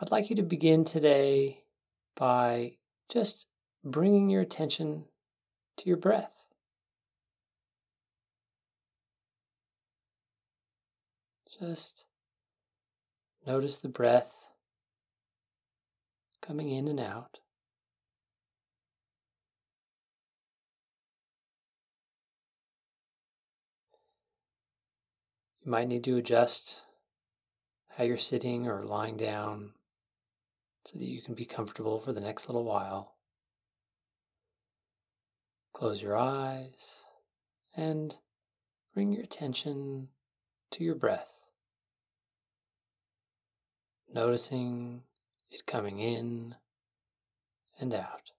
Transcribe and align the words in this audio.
I'd 0.00 0.12
like 0.12 0.30
you 0.30 0.36
to 0.36 0.42
begin 0.42 0.84
today 0.84 1.64
by 2.14 2.76
just 3.08 3.46
bringing 3.84 4.30
your 4.30 4.42
attention 4.42 5.06
to 5.76 5.88
your 5.88 5.96
breath. 5.96 6.30
Just 11.58 12.04
notice 13.44 13.76
the 13.76 13.88
breath 13.88 14.32
coming 16.40 16.70
in 16.70 16.86
and 16.86 17.00
out. 17.00 17.40
You 25.64 25.72
might 25.72 25.88
need 25.88 26.04
to 26.04 26.16
adjust 26.16 26.82
how 27.96 28.04
you're 28.04 28.16
sitting 28.16 28.68
or 28.68 28.84
lying 28.84 29.16
down 29.16 29.72
so 30.90 30.98
that 30.98 31.04
you 31.04 31.20
can 31.20 31.34
be 31.34 31.44
comfortable 31.44 32.00
for 32.00 32.14
the 32.14 32.20
next 32.20 32.48
little 32.48 32.64
while. 32.64 33.16
Close 35.74 36.00
your 36.00 36.16
eyes 36.16 37.02
and 37.76 38.14
bring 38.94 39.12
your 39.12 39.22
attention 39.22 40.08
to 40.70 40.82
your 40.82 40.94
breath, 40.94 41.28
noticing 44.12 45.02
it 45.50 45.66
coming 45.66 45.98
in 45.98 46.54
and 47.78 47.92
out. 47.92 48.32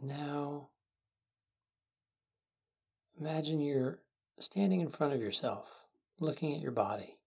And 0.00 0.08
now 0.10 0.68
imagine 3.18 3.60
you're 3.60 4.00
standing 4.38 4.80
in 4.80 4.88
front 4.88 5.14
of 5.14 5.20
yourself, 5.20 5.68
looking 6.20 6.54
at 6.54 6.60
your 6.60 6.72
body. 6.72 7.18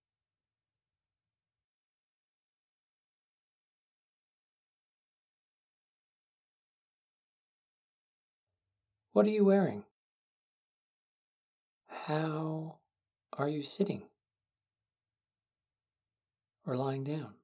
What 9.14 9.26
are 9.26 9.30
you 9.30 9.44
wearing? 9.44 9.84
How 11.88 12.78
are 13.34 13.50
you 13.50 13.64
sitting 13.64 14.04
or 16.66 16.76
lying 16.76 17.04
down? 17.04 17.39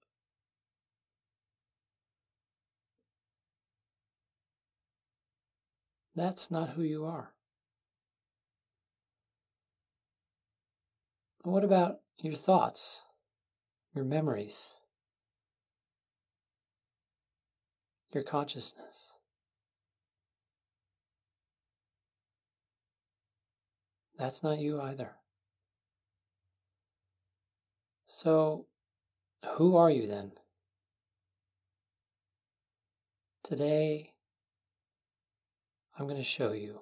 That's 6.15 6.49
not 6.49 6.69
who 6.69 6.81
you 6.81 7.05
are. 7.05 7.33
What 11.43 11.63
about 11.63 11.97
your 12.17 12.35
thoughts, 12.35 13.03
your 13.93 14.05
memories, 14.05 14.75
your 18.13 18.23
consciousness? 18.23 19.13
That's 24.17 24.41
not 24.41 24.59
you 24.59 24.79
either. 24.79 25.11
So, 28.07 28.67
who 29.57 29.75
are 29.75 29.91
you 29.91 30.07
then? 30.07 30.31
Today, 33.43 34.14
I'm 35.97 36.05
going 36.05 36.17
to 36.17 36.23
show 36.23 36.51
you. 36.51 36.81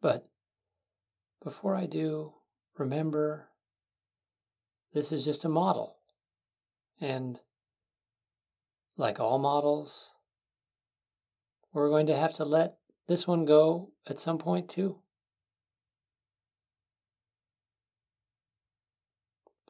But 0.00 0.26
before 1.42 1.74
I 1.74 1.86
do, 1.86 2.32
remember 2.76 3.48
this 4.92 5.10
is 5.12 5.24
just 5.24 5.44
a 5.44 5.48
model. 5.48 5.96
And 7.00 7.40
like 8.96 9.18
all 9.18 9.38
models, 9.38 10.14
we're 11.72 11.88
going 11.88 12.06
to 12.06 12.16
have 12.16 12.32
to 12.34 12.44
let 12.44 12.76
this 13.08 13.26
one 13.26 13.44
go 13.44 13.90
at 14.06 14.20
some 14.20 14.38
point 14.38 14.68
too. 14.68 14.98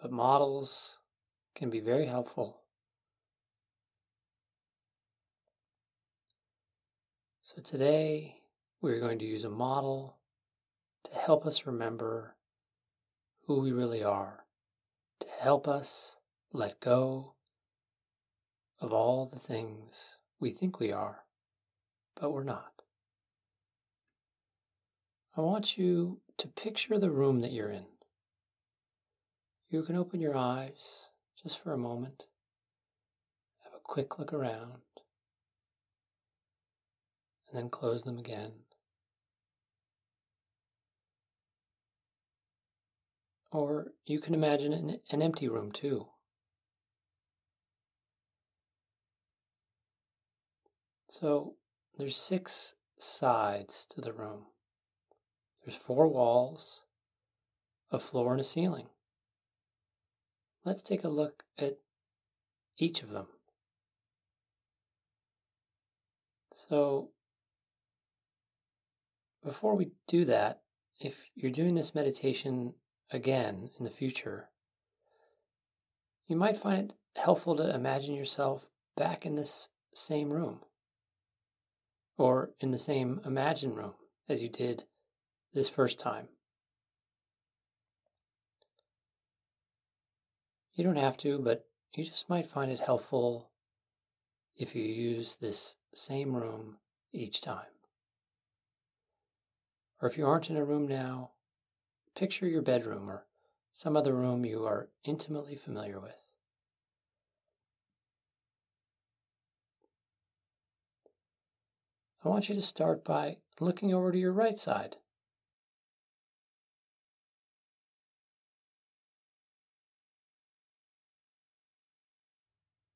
But 0.00 0.12
models 0.12 0.98
can 1.54 1.70
be 1.70 1.80
very 1.80 2.06
helpful. 2.06 2.63
So 7.54 7.62
today 7.62 8.40
we're 8.80 8.98
going 8.98 9.20
to 9.20 9.24
use 9.24 9.44
a 9.44 9.48
model 9.48 10.16
to 11.04 11.14
help 11.14 11.46
us 11.46 11.66
remember 11.66 12.34
who 13.46 13.60
we 13.60 13.70
really 13.70 14.02
are, 14.02 14.44
to 15.20 15.26
help 15.40 15.68
us 15.68 16.16
let 16.52 16.80
go 16.80 17.34
of 18.80 18.92
all 18.92 19.26
the 19.26 19.38
things 19.38 20.18
we 20.40 20.50
think 20.50 20.80
we 20.80 20.90
are, 20.90 21.26
but 22.20 22.32
we're 22.32 22.42
not. 22.42 22.82
I 25.36 25.40
want 25.40 25.78
you 25.78 26.22
to 26.38 26.48
picture 26.48 26.98
the 26.98 27.12
room 27.12 27.38
that 27.40 27.52
you're 27.52 27.70
in. 27.70 27.86
You 29.70 29.84
can 29.84 29.94
open 29.94 30.20
your 30.20 30.36
eyes 30.36 31.08
just 31.40 31.62
for 31.62 31.72
a 31.72 31.78
moment, 31.78 32.26
have 33.62 33.74
a 33.74 33.80
quick 33.84 34.18
look 34.18 34.32
around, 34.32 34.83
and 37.54 37.62
then 37.62 37.70
close 37.70 38.02
them 38.02 38.18
again. 38.18 38.50
Or 43.52 43.92
you 44.04 44.18
can 44.18 44.34
imagine 44.34 44.72
an, 44.72 44.98
an 45.12 45.22
empty 45.22 45.48
room 45.48 45.70
too. 45.70 46.08
So 51.08 51.54
there's 51.96 52.16
six 52.16 52.74
sides 52.98 53.86
to 53.90 54.00
the 54.00 54.12
room. 54.12 54.46
There's 55.64 55.76
four 55.76 56.08
walls, 56.08 56.82
a 57.92 58.00
floor, 58.00 58.32
and 58.32 58.40
a 58.40 58.44
ceiling. 58.44 58.88
Let's 60.64 60.82
take 60.82 61.04
a 61.04 61.08
look 61.08 61.44
at 61.56 61.78
each 62.78 63.04
of 63.04 63.10
them. 63.10 63.26
So, 66.52 67.10
before 69.44 69.76
we 69.76 69.92
do 70.08 70.24
that, 70.24 70.62
if 70.98 71.30
you're 71.34 71.52
doing 71.52 71.74
this 71.74 71.94
meditation 71.94 72.74
again 73.10 73.70
in 73.78 73.84
the 73.84 73.90
future, 73.90 74.48
you 76.26 76.36
might 76.36 76.56
find 76.56 76.90
it 76.90 76.96
helpful 77.16 77.54
to 77.56 77.74
imagine 77.74 78.14
yourself 78.14 78.66
back 78.96 79.26
in 79.26 79.34
this 79.34 79.68
same 79.94 80.30
room 80.30 80.60
or 82.16 82.50
in 82.60 82.70
the 82.70 82.78
same 82.78 83.20
imagine 83.24 83.74
room 83.74 83.94
as 84.28 84.42
you 84.42 84.48
did 84.48 84.84
this 85.52 85.68
first 85.68 85.98
time. 85.98 86.28
You 90.72 90.82
don't 90.82 90.96
have 90.96 91.16
to, 91.18 91.38
but 91.38 91.66
you 91.92 92.04
just 92.04 92.28
might 92.28 92.46
find 92.46 92.72
it 92.72 92.80
helpful 92.80 93.50
if 94.56 94.74
you 94.74 94.82
use 94.82 95.36
this 95.36 95.76
same 95.92 96.34
room 96.34 96.78
each 97.12 97.40
time 97.40 97.73
or 100.04 100.06
if 100.06 100.18
you 100.18 100.26
aren't 100.26 100.50
in 100.50 100.56
a 100.58 100.64
room 100.64 100.86
now, 100.86 101.30
picture 102.14 102.46
your 102.46 102.60
bedroom 102.60 103.08
or 103.08 103.24
some 103.72 103.96
other 103.96 104.12
room 104.12 104.44
you 104.44 104.62
are 104.66 104.90
intimately 105.02 105.56
familiar 105.56 105.98
with. 105.98 106.20
I 112.22 112.28
want 112.28 112.50
you 112.50 112.54
to 112.54 112.60
start 112.60 113.02
by 113.02 113.38
looking 113.60 113.94
over 113.94 114.12
to 114.12 114.18
your 114.18 114.34
right 114.34 114.58
side. 114.58 114.96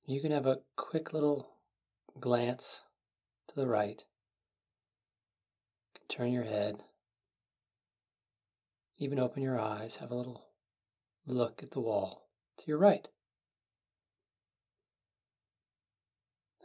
You 0.04 0.20
can 0.20 0.30
have 0.30 0.46
a 0.46 0.60
quick 0.76 1.14
little 1.14 1.48
glance 2.20 2.82
to 3.48 3.54
the 3.54 3.66
right. 3.66 4.04
turn 6.08 6.32
your 6.32 6.44
head, 6.44 6.82
even 8.98 9.18
open 9.20 9.42
your 9.42 9.60
eyes. 9.60 9.96
Have 9.96 10.10
a 10.10 10.14
little 10.14 10.48
look 11.26 11.62
at 11.62 11.70
the 11.70 11.80
wall 11.80 12.28
to 12.58 12.66
your 12.66 12.78
right. 12.78 13.06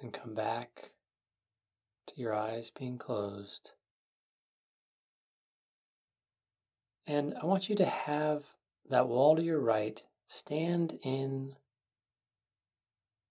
Then 0.01 0.11
come 0.11 0.33
back 0.33 0.91
to 2.07 2.19
your 2.19 2.33
eyes 2.33 2.71
being 2.77 2.97
closed. 2.97 3.71
And 7.05 7.35
I 7.41 7.45
want 7.45 7.69
you 7.69 7.75
to 7.75 7.85
have 7.85 8.43
that 8.89 9.07
wall 9.07 9.35
to 9.35 9.43
your 9.43 9.59
right 9.59 10.01
stand 10.27 10.97
in 11.03 11.55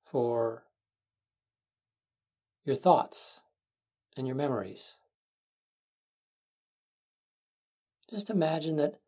for 0.05 0.63
your 2.65 2.77
thoughts 2.77 3.43
and 4.17 4.27
your 4.27 4.37
memories. 4.37 4.95
Just 8.13 8.29
imagine 8.29 8.77
that 8.77 8.99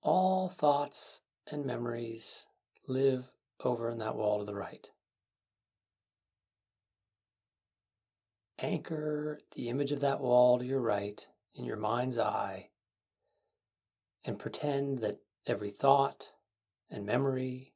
all 0.00 0.48
thoughts 0.48 1.20
and 1.46 1.66
memories 1.66 2.46
live 2.88 3.30
over 3.62 3.90
in 3.90 3.98
that 3.98 4.16
wall 4.16 4.38
to 4.38 4.46
the 4.46 4.54
right. 4.54 4.88
Anchor 8.58 9.40
the 9.54 9.68
image 9.68 9.92
of 9.92 10.00
that 10.00 10.20
wall 10.20 10.58
to 10.58 10.64
your 10.64 10.80
right 10.80 11.26
in 11.54 11.66
your 11.66 11.76
mind's 11.76 12.16
eye 12.16 12.70
and 14.24 14.38
pretend 14.38 15.00
that 15.00 15.18
every 15.46 15.68
thought 15.68 16.30
and 16.88 17.04
memory, 17.04 17.74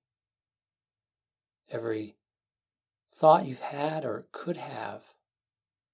every 1.69 2.17
thought 3.15 3.45
you've 3.45 3.61
had 3.61 4.07
or 4.07 4.29
could 4.33 4.57
have 4.57 5.05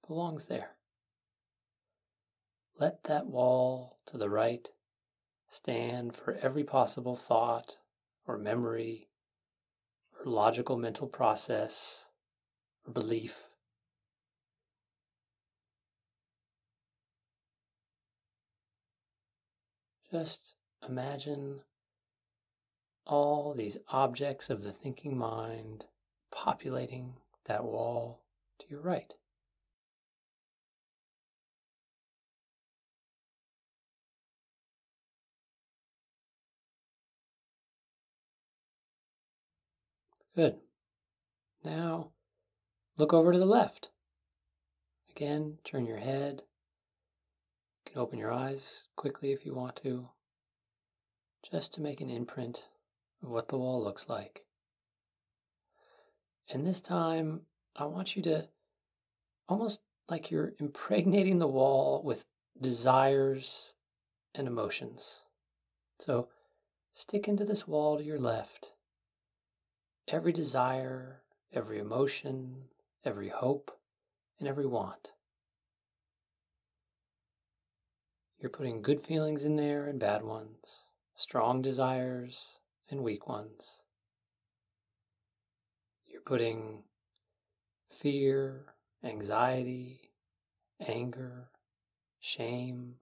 belongs 0.07 0.47
there. 0.47 0.77
Let 2.79 3.03
that 3.05 3.27
wall 3.27 3.99
to 4.07 4.17
the 4.17 4.31
right 4.31 4.71
stand 5.49 6.15
for 6.15 6.35
every 6.35 6.65
possible 6.65 7.17
thought 7.17 7.79
or 8.27 8.37
memory 8.37 9.09
or 10.19 10.31
logical 10.31 10.77
mental 10.77 11.07
process 11.07 12.07
or 12.87 12.93
belief. 12.93 13.49
Just 20.11 20.55
imagine 20.89 21.61
all 23.07 23.55
these 23.55 23.77
objects 23.89 24.51
of 24.51 24.63
the 24.63 24.73
thinking 24.73 25.17
mind 25.17 25.85
populating 26.31 27.15
that 27.45 27.65
wall 27.65 28.21
to 28.59 28.67
your 28.69 28.81
right. 28.81 29.15
Good. 40.37 40.59
Now 41.65 42.11
look 42.99 43.15
over 43.15 43.33
to 43.33 43.39
the 43.39 43.47
left. 43.47 43.89
Again, 45.11 45.57
turn 45.65 45.87
your 45.87 45.97
head. 45.97 46.43
You 47.87 47.93
can 47.93 48.03
open 48.03 48.19
your 48.19 48.33
eyes 48.33 48.87
quickly 48.97 49.33
if 49.33 49.47
you 49.47 49.55
want 49.55 49.77
to, 49.77 50.11
just 51.51 51.73
to 51.73 51.81
make 51.81 52.03
an 52.03 52.11
imprint 52.11 52.67
of 53.23 53.31
what 53.31 53.49
the 53.49 53.57
wall 53.57 53.83
looks 53.83 54.11
like. 54.11 54.45
And 56.51 56.67
this 56.67 56.83
time, 56.83 57.41
I 57.75 57.87
want 57.87 58.15
you 58.15 58.23
to 58.25 58.47
almost 59.49 59.81
like 60.11 60.31
you're 60.31 60.53
impregnating 60.61 61.39
the 61.39 61.49
wall 61.49 62.03
with 62.05 62.27
desires 62.61 63.73
and 64.35 64.47
emotions. 64.47 65.23
So 65.99 66.29
stick 66.93 67.27
into 67.27 67.47
this 67.47 67.67
wall 67.67 67.97
to 67.97 68.05
your 68.05 68.19
left 68.19 68.76
every 70.09 70.33
desire, 70.33 71.23
every 71.53 71.79
emotion, 71.79 72.69
every 73.05 73.29
hope, 73.29 73.71
and 74.39 74.49
every 74.49 74.67
want. 74.67 75.13
You're 78.39 78.51
putting 78.51 78.83
good 78.83 79.01
feelings 79.01 79.45
in 79.45 79.57
there 79.57 79.87
and 79.87 79.99
bad 79.99 80.23
ones, 80.23 80.85
strong 81.17 81.63
desires 81.63 82.59
and 82.91 83.03
weak 83.03 83.27
ones. 83.27 83.83
You're 86.07 86.21
putting 86.21 86.85
fear, 87.89 88.75
anxiety, 89.03 90.13
anger, 90.81 91.49
shame, 92.21 92.97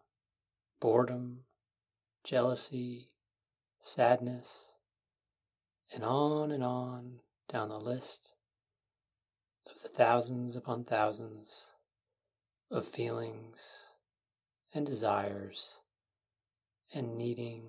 boredom, 0.80 1.40
jealousy, 2.22 3.08
sadness, 3.80 4.73
and 5.94 6.02
on 6.04 6.50
and 6.50 6.64
on 6.64 7.20
down 7.48 7.68
the 7.68 7.78
list 7.78 8.34
of 9.66 9.80
the 9.82 9.88
thousands 9.88 10.56
upon 10.56 10.84
thousands 10.84 11.70
of 12.70 12.86
feelings 12.86 13.94
and 14.74 14.84
desires 14.84 15.78
and 16.92 17.16
needing 17.16 17.62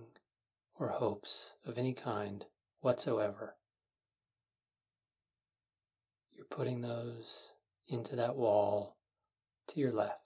or 0.80 0.88
hopes 0.88 1.54
of 1.66 1.78
any 1.78 1.94
kind 1.94 2.44
whatsoever. 2.82 3.56
You're 6.36 6.46
putting 6.46 6.82
those 6.82 7.52
into 7.88 8.16
that 8.16 8.36
wall 8.36 8.98
to 9.68 9.80
your 9.80 9.92
left. 9.92 10.25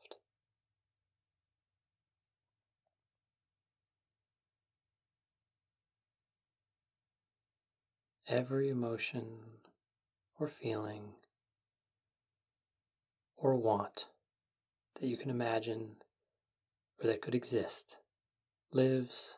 Every 8.30 8.70
emotion 8.70 9.26
or 10.40 10.48
feeling 10.48 11.02
or 13.36 13.56
want 13.56 14.06
that 15.00 15.08
you 15.08 15.18
can 15.18 15.32
imagine 15.32 15.96
or 17.02 17.08
that 17.08 17.22
could 17.22 17.34
exist 17.34 17.98
lives 18.72 19.38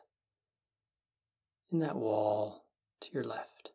in 1.70 1.78
that 1.78 1.96
wall 1.96 2.66
to 3.00 3.08
your 3.12 3.24
left. 3.24 3.70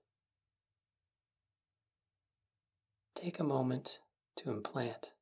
Take 3.16 3.40
a 3.40 3.44
moment 3.44 3.98
to 4.36 4.52
implant 4.52 5.14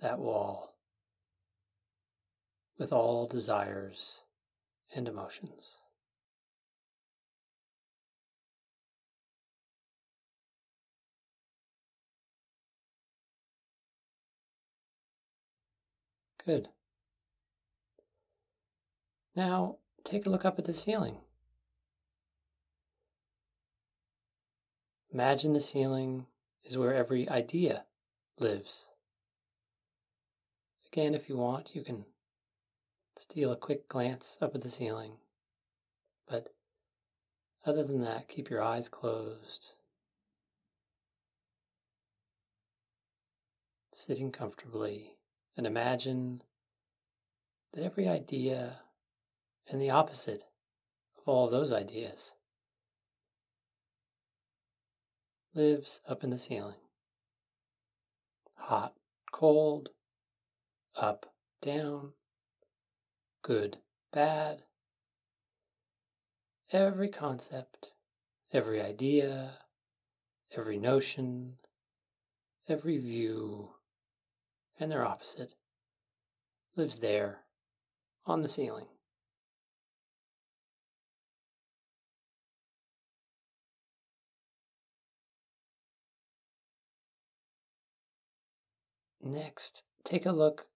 that 0.00 0.18
wall 0.18 0.74
with 2.76 2.92
all 2.92 3.28
desires 3.28 4.22
and 4.92 5.06
emotions. 5.06 5.76
Good. 16.44 16.68
Now 19.34 19.78
take 20.04 20.26
a 20.26 20.30
look 20.30 20.44
up 20.44 20.58
at 20.58 20.66
the 20.66 20.74
ceiling. 20.74 21.16
Imagine 25.12 25.52
the 25.52 25.60
ceiling 25.60 26.26
is 26.64 26.76
where 26.76 26.92
every 26.92 27.28
idea 27.28 27.84
lives. 28.38 28.86
Again, 30.88 31.14
if 31.14 31.28
you 31.28 31.36
want, 31.36 31.74
you 31.74 31.82
can 31.82 32.04
steal 33.18 33.52
a 33.52 33.56
quick 33.56 33.88
glance 33.88 34.36
up 34.40 34.54
at 34.54 34.62
the 34.62 34.68
ceiling. 34.68 35.12
But 36.28 36.52
other 37.64 37.84
than 37.84 38.02
that, 38.02 38.28
keep 38.28 38.50
your 38.50 38.62
eyes 38.62 38.88
closed. 38.88 39.72
Sitting 43.92 44.30
comfortably 44.30 45.13
and 45.56 45.66
imagine 45.66 46.42
that 47.72 47.84
every 47.84 48.08
idea 48.08 48.80
and 49.68 49.80
the 49.80 49.90
opposite 49.90 50.44
of 51.16 51.22
all 51.26 51.48
those 51.48 51.72
ideas 51.72 52.32
lives 55.54 56.00
up 56.08 56.24
in 56.24 56.30
the 56.30 56.38
ceiling. 56.38 56.74
Hot, 58.54 58.94
cold, 59.32 59.90
up, 60.96 61.32
down, 61.60 62.12
good, 63.42 63.78
bad. 64.12 64.64
Every 66.72 67.08
concept, 67.08 67.92
every 68.52 68.80
idea, 68.80 69.58
every 70.56 70.78
notion, 70.78 71.58
every 72.68 72.98
view 72.98 73.73
and 74.78 74.90
their 74.90 75.06
opposite, 75.06 75.54
lives 76.76 76.98
there 76.98 77.40
on 78.26 78.42
the 78.42 78.48
ceiling. 78.48 78.86
Next, 89.22 89.84
take 90.04 90.26
a 90.26 90.32
look 90.32 90.66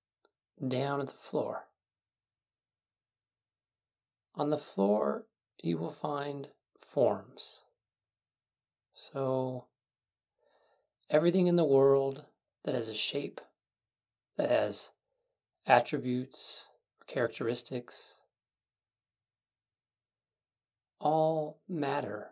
down 0.66 1.00
at 1.00 1.08
the 1.08 1.12
floor. 1.12 1.66
On 4.34 4.48
the 4.48 4.56
floor, 4.56 5.26
you 5.62 5.76
will 5.76 5.90
find 5.90 6.48
forms. 6.80 7.60
So, 8.94 9.66
everything 11.10 11.46
in 11.46 11.56
the 11.56 11.64
world 11.64 12.24
that 12.64 12.74
has 12.74 12.88
a 12.88 12.94
shape, 12.94 13.40
that 14.38 14.50
has 14.50 14.90
attributes 15.66 16.68
or 17.00 17.04
characteristics, 17.12 18.14
all 21.00 21.58
matter 21.68 22.30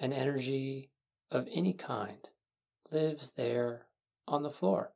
and 0.00 0.12
energy 0.12 0.90
of 1.30 1.46
any 1.54 1.74
kind 1.74 2.28
lives 2.90 3.32
there 3.36 3.86
on 4.26 4.42
the 4.42 4.50
floor. 4.50 4.92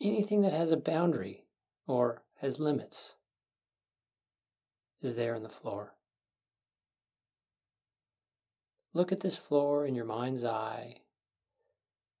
Anything 0.00 0.42
that 0.42 0.52
has 0.52 0.70
a 0.70 0.76
boundary 0.76 1.44
or 1.86 2.22
has 2.40 2.60
limits 2.60 3.16
is 5.00 5.16
there 5.16 5.34
on 5.34 5.42
the 5.42 5.48
floor. 5.48 5.94
Look 8.94 9.10
at 9.10 9.20
this 9.20 9.36
floor 9.36 9.86
in 9.86 9.94
your 9.94 10.04
mind's 10.04 10.44
eye, 10.44 10.98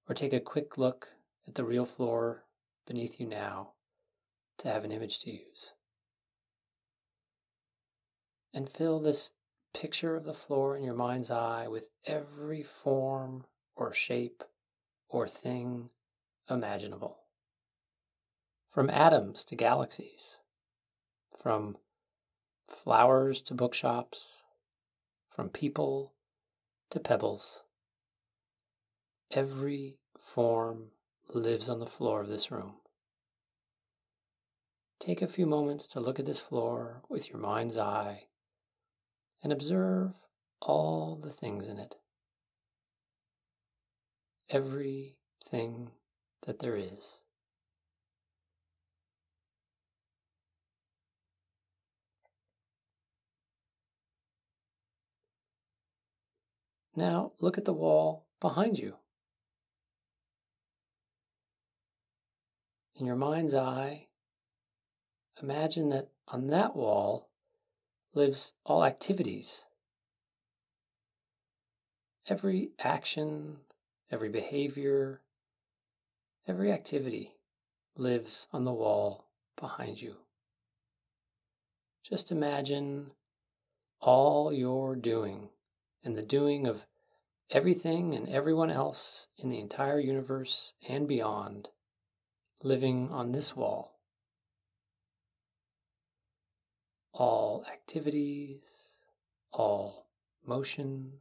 or 0.08 0.14
take 0.14 0.32
a 0.32 0.40
quick 0.40 0.76
look 0.76 1.08
at 1.48 1.54
the 1.54 1.64
real 1.64 1.86
floor 1.86 2.44
beneath 2.86 3.18
you 3.18 3.26
now 3.26 3.70
to 4.58 4.68
have 4.68 4.84
an 4.84 4.92
image 4.92 5.20
to 5.20 5.30
use. 5.30 5.72
And 8.52 8.68
fill 8.68 9.00
this 9.00 9.30
picture 9.72 10.14
of 10.14 10.24
the 10.24 10.34
floor 10.34 10.76
in 10.76 10.82
your 10.82 10.94
mind's 10.94 11.30
eye 11.30 11.66
with 11.68 11.88
every 12.06 12.62
form 12.62 13.44
or 13.76 13.94
shape 13.94 14.44
or 15.08 15.26
thing 15.26 15.88
imaginable. 16.50 17.18
From 18.70 18.90
atoms 18.90 19.44
to 19.44 19.56
galaxies, 19.56 20.36
from 21.42 21.78
flowers 22.68 23.40
to 23.42 23.54
bookshops, 23.54 24.42
from 25.34 25.48
people 25.48 26.12
to 26.90 27.00
pebbles. 27.00 27.62
Every 29.30 29.98
form 30.18 30.88
lives 31.34 31.68
on 31.68 31.80
the 31.80 31.86
floor 31.86 32.20
of 32.20 32.28
this 32.28 32.50
room. 32.50 32.74
Take 35.00 35.22
a 35.22 35.28
few 35.28 35.46
moments 35.46 35.86
to 35.88 36.00
look 36.00 36.18
at 36.18 36.26
this 36.26 36.40
floor 36.40 37.02
with 37.08 37.28
your 37.28 37.38
mind's 37.38 37.76
eye 37.76 38.24
and 39.42 39.52
observe 39.52 40.12
all 40.60 41.16
the 41.16 41.30
things 41.30 41.68
in 41.68 41.78
it. 41.78 41.96
Everything 44.50 45.90
that 46.46 46.58
there 46.58 46.76
is. 46.76 47.20
Now 56.96 57.32
look 57.40 57.58
at 57.58 57.64
the 57.64 57.72
wall 57.72 58.26
behind 58.40 58.78
you. 58.78 58.94
In 62.98 63.06
your 63.06 63.14
mind's 63.14 63.54
eye, 63.54 64.08
imagine 65.40 65.88
that 65.90 66.08
on 66.26 66.48
that 66.48 66.74
wall 66.74 67.28
lives 68.12 68.54
all 68.66 68.84
activities. 68.84 69.66
Every 72.26 72.72
action, 72.80 73.58
every 74.10 74.28
behavior, 74.28 75.22
every 76.48 76.72
activity 76.72 77.36
lives 77.94 78.48
on 78.52 78.64
the 78.64 78.72
wall 78.72 79.28
behind 79.54 80.02
you. 80.02 80.16
Just 82.02 82.32
imagine 82.32 83.12
all 84.00 84.52
you're 84.52 84.96
doing 84.96 85.50
and 86.02 86.16
the 86.16 86.22
doing 86.22 86.66
of 86.66 86.84
everything 87.48 88.16
and 88.16 88.28
everyone 88.28 88.72
else 88.72 89.28
in 89.36 89.50
the 89.50 89.60
entire 89.60 90.00
universe 90.00 90.74
and 90.88 91.06
beyond 91.06 91.68
living 92.62 93.10
on 93.10 93.32
this 93.32 93.54
wall. 93.54 93.98
All 97.12 97.64
activities, 97.70 98.90
all 99.52 100.06
motion, 100.46 101.12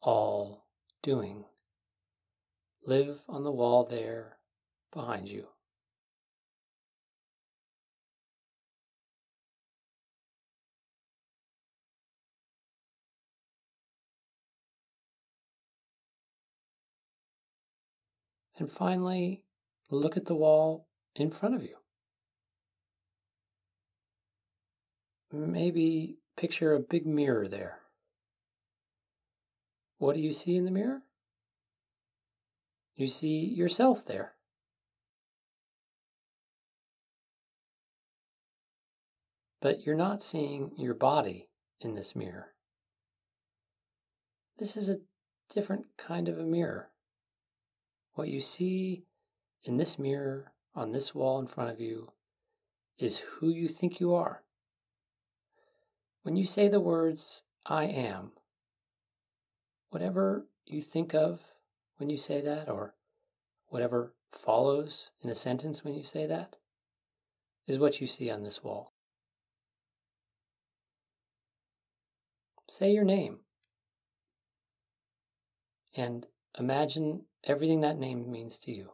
all 0.00 0.66
doing 1.02 1.44
live 2.84 3.20
on 3.28 3.44
the 3.44 3.52
wall 3.52 3.84
there 3.84 4.38
behind 4.92 5.28
you. 5.28 5.46
And 18.58 18.70
finally, 18.70 19.44
look 19.92 20.16
at 20.16 20.24
the 20.24 20.34
wall 20.34 20.86
in 21.14 21.30
front 21.30 21.54
of 21.54 21.62
you. 21.62 21.76
Maybe 25.30 26.16
picture 26.36 26.74
a 26.74 26.80
big 26.80 27.06
mirror 27.06 27.48
there. 27.48 27.78
What 29.98 30.14
do 30.14 30.20
you 30.20 30.32
see 30.32 30.56
in 30.56 30.64
the 30.64 30.70
mirror? 30.70 31.02
You 32.96 33.06
see 33.06 33.44
yourself 33.44 34.04
there. 34.04 34.32
But 39.60 39.86
you're 39.86 39.94
not 39.94 40.22
seeing 40.22 40.72
your 40.76 40.94
body 40.94 41.48
in 41.80 41.94
this 41.94 42.16
mirror. 42.16 42.48
This 44.58 44.76
is 44.76 44.88
a 44.88 44.98
different 45.54 45.86
kind 45.96 46.28
of 46.28 46.38
a 46.38 46.44
mirror. 46.44 46.90
What 48.14 48.28
you 48.28 48.40
see 48.40 49.04
in 49.64 49.76
this 49.76 49.98
mirror 49.98 50.52
on 50.74 50.92
this 50.92 51.14
wall 51.14 51.38
in 51.38 51.46
front 51.46 51.70
of 51.70 51.80
you 51.80 52.12
is 52.98 53.18
who 53.18 53.48
you 53.48 53.68
think 53.68 54.00
you 54.00 54.14
are. 54.14 54.42
When 56.22 56.36
you 56.36 56.44
say 56.44 56.68
the 56.68 56.80
words, 56.80 57.44
I 57.66 57.84
am, 57.84 58.32
whatever 59.90 60.46
you 60.66 60.80
think 60.80 61.14
of 61.14 61.40
when 61.96 62.10
you 62.10 62.16
say 62.16 62.40
that, 62.40 62.68
or 62.68 62.94
whatever 63.68 64.14
follows 64.32 65.12
in 65.20 65.30
a 65.30 65.34
sentence 65.34 65.84
when 65.84 65.94
you 65.94 66.02
say 66.02 66.26
that, 66.26 66.56
is 67.66 67.78
what 67.78 68.00
you 68.00 68.06
see 68.06 68.30
on 68.30 68.42
this 68.42 68.62
wall. 68.62 68.92
Say 72.68 72.92
your 72.92 73.04
name 73.04 73.40
and 75.94 76.26
imagine 76.58 77.26
everything 77.44 77.80
that 77.80 77.98
name 77.98 78.30
means 78.30 78.58
to 78.60 78.72
you. 78.72 78.90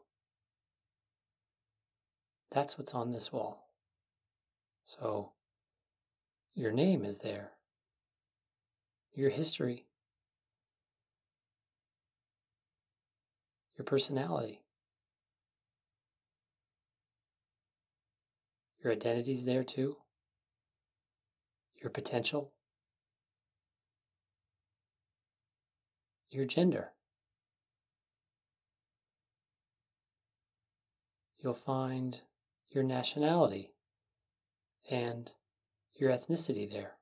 That's 2.58 2.76
what's 2.76 2.92
on 2.92 3.12
this 3.12 3.32
wall. 3.32 3.68
So, 4.84 5.30
your 6.56 6.72
name 6.72 7.04
is 7.04 7.18
there, 7.18 7.52
your 9.14 9.30
history, 9.30 9.86
your 13.76 13.84
personality, 13.84 14.64
your 18.82 18.92
identity's 18.92 19.44
there 19.44 19.62
too, 19.62 19.98
your 21.80 21.90
potential, 21.90 22.54
your 26.28 26.44
gender. 26.44 26.90
you'll 31.40 31.54
find 31.54 32.20
your 32.70 32.84
nationality 32.84 33.72
and 34.90 35.32
your 35.94 36.10
ethnicity 36.10 36.70
there. 36.70 36.92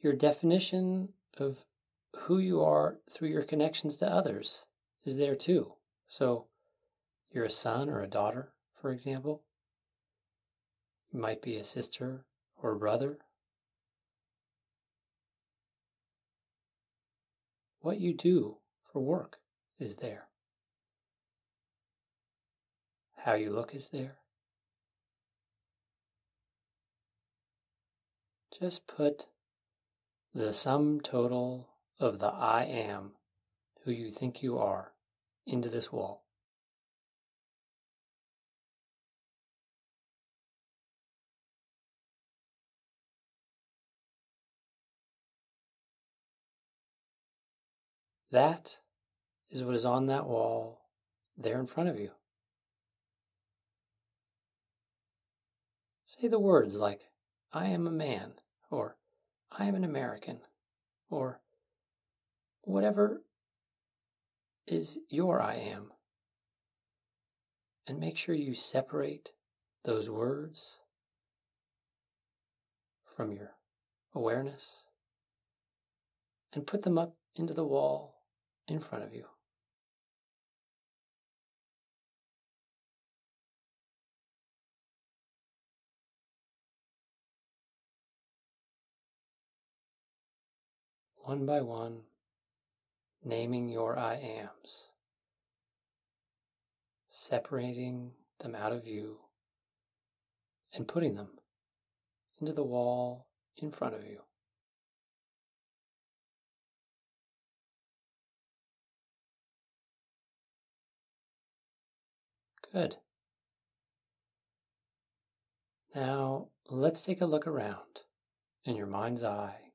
Your 0.00 0.12
definition 0.12 1.10
of 1.38 1.64
who 2.16 2.38
you 2.38 2.62
are 2.62 2.98
through 3.10 3.28
your 3.28 3.44
connections 3.44 3.96
to 3.96 4.10
others 4.10 4.66
is 5.04 5.16
there 5.16 5.34
too. 5.34 5.72
So, 6.06 6.46
you're 7.32 7.44
a 7.44 7.50
son 7.50 7.88
or 7.88 8.00
a 8.00 8.08
daughter, 8.08 8.52
for 8.80 8.90
example. 8.90 9.42
You 11.12 11.20
might 11.20 11.42
be 11.42 11.56
a 11.56 11.64
sister 11.64 12.24
or 12.62 12.72
a 12.72 12.78
brother 12.78 13.18
What 17.80 18.00
you 18.00 18.12
do 18.12 18.58
for 18.98 19.04
work 19.04 19.36
is 19.78 19.94
there. 19.96 20.26
How 23.14 23.34
you 23.34 23.50
look 23.50 23.72
is 23.72 23.90
there. 23.90 24.16
Just 28.58 28.88
put 28.88 29.28
the 30.34 30.52
sum 30.52 31.00
total 31.00 31.68
of 32.00 32.18
the 32.18 32.26
I 32.26 32.64
am 32.64 33.12
who 33.84 33.92
you 33.92 34.10
think 34.10 34.42
you 34.42 34.58
are 34.58 34.90
into 35.46 35.68
this 35.68 35.92
wall. 35.92 36.24
That 48.32 48.80
is 49.50 49.62
what 49.62 49.74
is 49.74 49.84
on 49.84 50.06
that 50.06 50.26
wall 50.26 50.80
there 51.36 51.58
in 51.58 51.66
front 51.66 51.88
of 51.88 51.98
you. 51.98 52.10
Say 56.06 56.28
the 56.28 56.38
words 56.38 56.76
like, 56.76 57.02
I 57.52 57.66
am 57.66 57.86
a 57.86 57.92
man, 57.92 58.32
or 58.70 58.96
I 59.50 59.66
am 59.66 59.74
an 59.74 59.84
American, 59.84 60.40
or 61.10 61.40
whatever 62.62 63.22
is 64.66 64.98
your 65.08 65.40
I 65.40 65.54
am. 65.54 65.92
And 67.86 67.98
make 67.98 68.16
sure 68.16 68.34
you 68.34 68.54
separate 68.54 69.30
those 69.84 70.10
words 70.10 70.78
from 73.16 73.32
your 73.32 73.52
awareness 74.14 74.84
and 76.52 76.66
put 76.66 76.82
them 76.82 76.98
up 76.98 77.14
into 77.34 77.54
the 77.54 77.64
wall 77.64 78.22
in 78.66 78.80
front 78.80 79.04
of 79.04 79.14
you. 79.14 79.24
One 91.28 91.44
by 91.44 91.60
one, 91.60 92.04
naming 93.22 93.68
your 93.68 93.98
I 93.98 94.14
ams, 94.14 94.92
separating 97.10 98.12
them 98.38 98.54
out 98.54 98.72
of 98.72 98.86
you, 98.86 99.18
and 100.72 100.88
putting 100.88 101.16
them 101.16 101.28
into 102.40 102.54
the 102.54 102.64
wall 102.64 103.26
in 103.58 103.70
front 103.70 103.94
of 103.94 104.04
you. 104.04 104.22
Good. 112.72 112.96
Now 115.94 116.48
let's 116.70 117.02
take 117.02 117.20
a 117.20 117.26
look 117.26 117.46
around 117.46 118.00
in 118.64 118.76
your 118.76 118.86
mind's 118.86 119.22
eye 119.22 119.67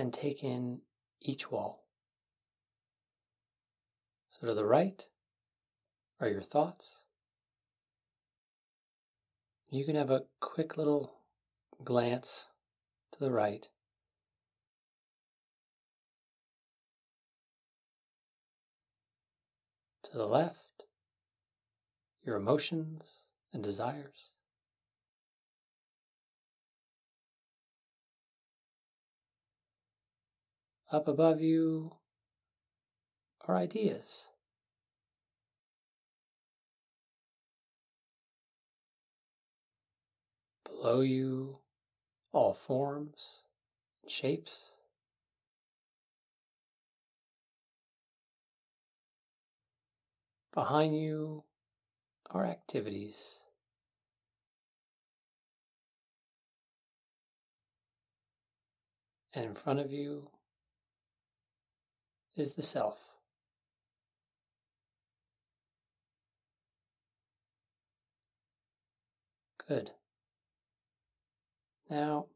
and 0.00 0.14
take 0.14 0.42
in 0.42 0.80
each 1.20 1.50
wall. 1.50 1.84
So 4.30 4.46
to 4.46 4.54
the 4.54 4.64
right 4.64 5.06
are 6.20 6.28
your 6.28 6.40
thoughts. 6.40 6.94
You 9.70 9.84
can 9.84 9.96
have 9.96 10.10
a 10.10 10.24
quick 10.40 10.76
little 10.78 11.12
glance 11.84 12.46
to 13.12 13.20
the 13.20 13.30
right. 13.30 13.68
To 20.04 20.16
the 20.16 20.26
left 20.26 20.84
your 22.24 22.36
emotions 22.36 23.26
and 23.52 23.62
desires. 23.62 24.32
Up 30.92 31.06
above 31.06 31.40
you 31.40 31.92
are 33.46 33.56
ideas. 33.56 34.26
Below 40.64 41.02
you, 41.02 41.58
all 42.32 42.54
forms 42.54 43.42
and 44.02 44.10
shapes. 44.10 44.74
Behind 50.52 50.96
you, 50.96 51.44
are 52.32 52.46
activities. 52.46 53.40
And 59.32 59.44
in 59.44 59.54
front 59.54 59.78
of 59.78 59.92
you 59.92 60.28
is 62.40 62.54
the 62.54 62.62
self. 62.62 62.98
Good. 69.68 69.92
Now, 71.88 72.26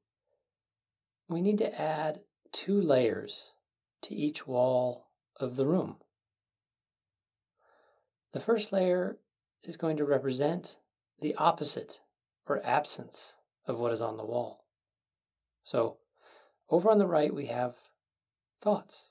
we 1.29 1.41
need 1.41 1.59
to 1.59 1.81
add 1.81 2.21
two 2.53 2.81
layers 2.81 3.55
to 4.03 4.15
each 4.15 4.47
wall 4.47 5.09
of 5.41 5.57
the 5.57 5.67
room. 5.67 5.97
The 8.33 8.41
first 8.41 8.73
layer 8.73 9.19
is 9.65 9.77
going 9.77 9.97
to 9.97 10.05
represent 10.05 10.79
the 11.21 11.35
opposite 11.37 12.01
or 12.47 12.65
absence 12.65 13.37
of 13.67 13.79
what 13.81 13.93
is 13.93 14.01
on 14.01 14.17
the 14.17 14.25
wall. 14.25 14.65
So 15.65 15.97
over 16.69 16.91
on 16.91 16.99
the 16.99 17.07
right, 17.07 17.35
we 17.35 17.47
have 17.47 17.75
thoughts. 18.61 19.11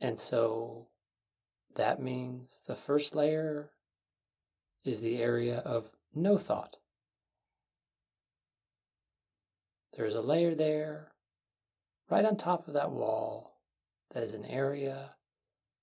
And 0.00 0.18
so 0.18 0.88
that 1.74 2.02
means 2.02 2.60
the 2.66 2.74
first 2.74 3.14
layer 3.14 3.70
is 4.84 5.00
the 5.00 5.18
area 5.22 5.58
of 5.58 5.90
no 6.14 6.38
thought. 6.38 6.76
There's 9.96 10.14
a 10.14 10.22
layer 10.22 10.54
there, 10.54 11.12
right 12.08 12.24
on 12.24 12.36
top 12.36 12.66
of 12.66 12.74
that 12.74 12.90
wall, 12.90 13.58
that 14.12 14.22
is 14.22 14.34
an 14.34 14.46
area 14.46 15.16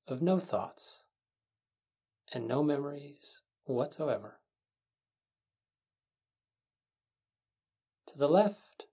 of 0.08 0.21
no 0.21 0.39
thoughts 0.39 1.03
and 2.34 2.47
no 2.47 2.63
memories 2.63 3.41
whatsoever. 3.65 4.39
To 8.08 8.17
the 8.17 8.27
left, 8.27 8.88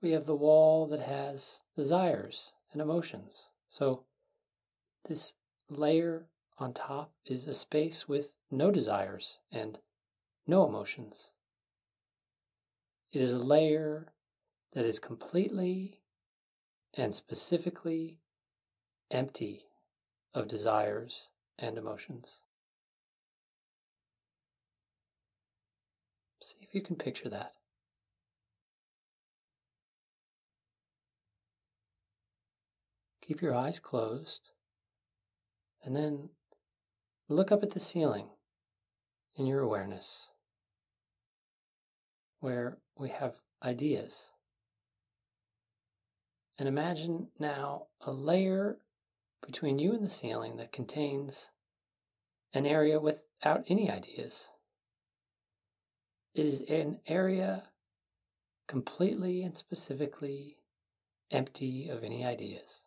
we 0.00 0.12
have 0.12 0.26
the 0.26 0.36
wall 0.36 0.86
that 0.86 1.00
has 1.00 1.62
desires 1.74 2.52
and 2.72 2.80
emotions. 2.80 3.50
So 3.68 4.04
this 5.04 5.34
layer 5.68 6.28
on 6.58 6.72
top 6.72 7.12
is 7.24 7.46
a 7.46 7.54
space 7.54 8.08
with 8.08 8.32
no 8.50 8.70
desires 8.70 9.40
and 9.50 9.78
no 10.46 10.66
emotions. 10.66 11.32
It 13.12 13.20
is 13.20 13.32
a 13.32 13.38
layer 13.38 14.12
that 14.72 14.84
is 14.84 14.98
completely 14.98 16.00
and 16.94 17.14
specifically 17.14 18.20
empty 19.10 19.66
of 20.34 20.48
desires 20.48 21.30
and 21.58 21.78
emotions. 21.78 22.42
See 26.40 26.56
if 26.60 26.74
you 26.74 26.82
can 26.82 26.96
picture 26.96 27.28
that. 27.30 27.55
Keep 33.26 33.42
your 33.42 33.54
eyes 33.54 33.80
closed 33.80 34.50
and 35.84 35.96
then 35.96 36.30
look 37.28 37.50
up 37.50 37.64
at 37.64 37.70
the 37.70 37.80
ceiling 37.80 38.28
in 39.34 39.46
your 39.46 39.60
awareness 39.60 40.30
where 42.38 42.78
we 42.96 43.08
have 43.08 43.40
ideas. 43.64 44.30
And 46.56 46.68
imagine 46.68 47.28
now 47.40 47.88
a 48.00 48.12
layer 48.12 48.78
between 49.44 49.80
you 49.80 49.92
and 49.92 50.04
the 50.04 50.10
ceiling 50.10 50.56
that 50.58 50.72
contains 50.72 51.50
an 52.54 52.64
area 52.64 53.00
without 53.00 53.64
any 53.68 53.90
ideas. 53.90 54.48
It 56.32 56.46
is 56.46 56.60
an 56.62 57.00
area 57.08 57.70
completely 58.68 59.42
and 59.42 59.56
specifically 59.56 60.58
empty 61.32 61.88
of 61.88 62.04
any 62.04 62.24
ideas. 62.24 62.85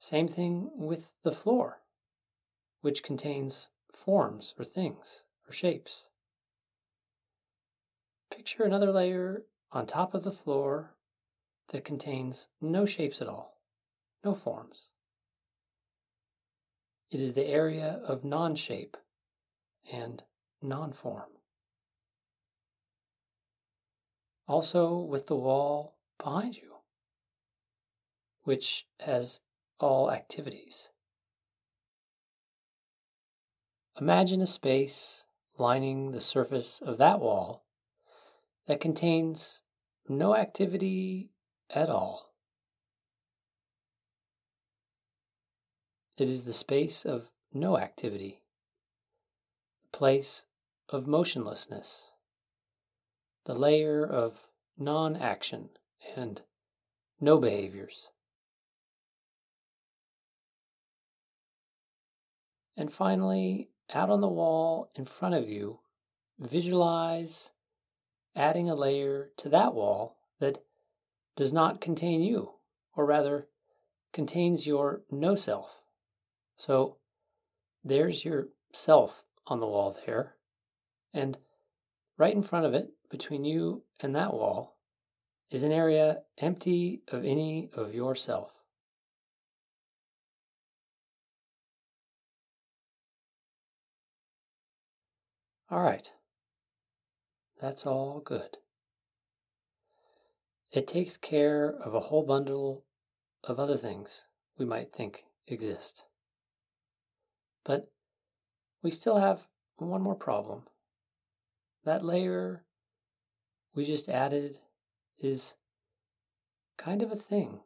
Same 0.00 0.26
thing 0.26 0.72
with 0.74 1.12
the 1.22 1.30
floor, 1.30 1.82
which 2.80 3.04
contains 3.04 3.68
forms 3.92 4.54
or 4.58 4.64
things 4.64 5.22
or 5.48 5.52
shapes. 5.52 6.08
Picture 8.30 8.64
another 8.64 8.90
layer 8.90 9.44
on 9.70 9.86
top 9.86 10.12
of 10.12 10.24
the 10.24 10.32
floor 10.32 10.96
that 11.68 11.84
contains 11.84 12.48
no 12.60 12.84
shapes 12.84 13.22
at 13.22 13.28
all, 13.28 13.60
no 14.24 14.34
forms. 14.34 14.90
It 17.12 17.20
is 17.20 17.34
the 17.34 17.46
area 17.46 18.00
of 18.04 18.24
non 18.24 18.56
shape 18.56 18.96
and 19.92 20.24
non 20.60 20.92
form. 20.92 21.30
also 24.50 24.98
with 24.98 25.28
the 25.28 25.36
wall 25.36 25.94
behind 26.18 26.56
you, 26.56 26.74
which 28.42 28.84
has 28.98 29.40
all 29.80 30.10
activities. 30.10 30.90
Imagine 34.00 34.40
a 34.40 34.46
space 34.46 35.26
lining 35.58 36.12
the 36.12 36.20
surface 36.20 36.80
of 36.80 36.98
that 36.98 37.20
wall 37.20 37.64
that 38.66 38.80
contains 38.80 39.62
no 40.08 40.34
activity 40.34 41.30
at 41.68 41.90
all. 41.90 42.32
It 46.16 46.28
is 46.28 46.44
the 46.44 46.52
space 46.52 47.04
of 47.04 47.30
no 47.52 47.78
activity, 47.78 48.42
the 49.82 49.96
place 49.96 50.44
of 50.88 51.06
motionlessness, 51.06 52.12
the 53.44 53.54
layer 53.54 54.04
of 54.04 54.48
non 54.78 55.16
action 55.16 55.70
and 56.14 56.42
no 57.20 57.38
behaviors. 57.38 58.10
And 62.80 62.90
finally, 62.90 63.68
out 63.92 64.08
on 64.08 64.22
the 64.22 64.26
wall 64.26 64.90
in 64.94 65.04
front 65.04 65.34
of 65.34 65.46
you, 65.46 65.80
visualize 66.38 67.50
adding 68.34 68.70
a 68.70 68.74
layer 68.74 69.32
to 69.36 69.50
that 69.50 69.74
wall 69.74 70.16
that 70.38 70.64
does 71.36 71.52
not 71.52 71.82
contain 71.82 72.22
you, 72.22 72.54
or 72.96 73.04
rather, 73.04 73.48
contains 74.14 74.66
your 74.66 75.02
no 75.10 75.34
self. 75.34 75.82
So 76.56 76.96
there's 77.84 78.24
your 78.24 78.48
self 78.72 79.24
on 79.46 79.60
the 79.60 79.66
wall 79.66 79.94
there. 80.06 80.36
And 81.12 81.36
right 82.16 82.34
in 82.34 82.42
front 82.42 82.64
of 82.64 82.72
it, 82.72 82.88
between 83.10 83.44
you 83.44 83.82
and 84.00 84.16
that 84.16 84.32
wall, 84.32 84.78
is 85.50 85.64
an 85.64 85.72
area 85.72 86.22
empty 86.38 87.02
of 87.08 87.26
any 87.26 87.68
of 87.74 87.92
yourself. 87.92 88.52
All 95.70 95.82
right. 95.82 96.10
That's 97.60 97.86
all 97.86 98.20
good. 98.20 98.58
It 100.72 100.88
takes 100.88 101.16
care 101.16 101.68
of 101.68 101.94
a 101.94 102.00
whole 102.00 102.24
bundle 102.24 102.84
of 103.44 103.60
other 103.60 103.76
things 103.76 104.24
we 104.58 104.64
might 104.64 104.92
think 104.92 105.24
exist. 105.46 106.06
But 107.64 107.92
we 108.82 108.90
still 108.90 109.18
have 109.18 109.46
one 109.76 110.02
more 110.02 110.16
problem. 110.16 110.62
That 111.84 112.04
layer 112.04 112.64
we 113.74 113.84
just 113.84 114.08
added 114.08 114.56
is 115.18 115.54
kind 116.76 117.02
of 117.02 117.12
a 117.12 117.16
thing, 117.16 117.60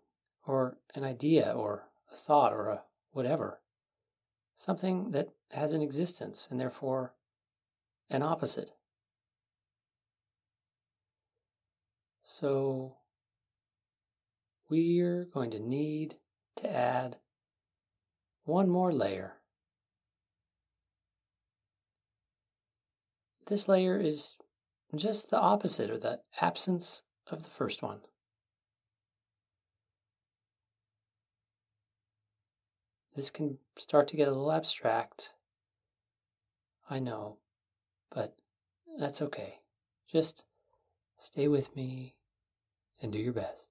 or 0.47 0.77
an 0.95 1.05
idea, 1.05 1.53
or 1.53 1.89
a 2.13 2.17
thought, 2.17 2.53
or 2.53 2.69
a 2.69 2.83
whatever. 3.13 3.61
Something 4.57 5.11
that 5.13 5.31
has 5.53 5.73
an 5.73 5.83
existence 5.83 6.49
and 6.51 6.61
therefore 6.61 7.15
an 8.11 8.23
opposite. 8.23 8.71
So 12.23 12.97
we're 14.69 15.27
going 15.27 15.51
to 15.53 15.61
need 15.61 16.17
to 16.57 16.71
add 16.71 17.17
one 18.45 18.69
more 18.69 18.93
layer. 18.93 19.35
This 23.47 23.69
layer 23.69 23.99
is 23.99 24.37
just 24.97 25.31
the 25.31 25.39
opposite 25.39 25.91
or 25.91 25.99
the 25.99 26.21
absence 26.41 27.03
of 27.31 27.43
the 27.43 27.51
first 27.51 27.83
one. 27.83 28.01
This 33.15 33.31
can 33.31 33.59
start 33.79 34.09
to 34.09 34.17
get 34.17 34.29
a 34.29 34.33
little 34.33 34.51
abstract. 34.51 35.35
I 36.91 36.99
know, 36.99 37.39
but 38.11 38.37
that's 38.99 39.23
okay. 39.23 39.61
Just 40.11 40.45
stay 41.19 41.49
with 41.49 41.75
me 41.75 42.17
and 43.01 43.13
do 43.13 43.19
your 43.19 43.33
best. 43.33 43.69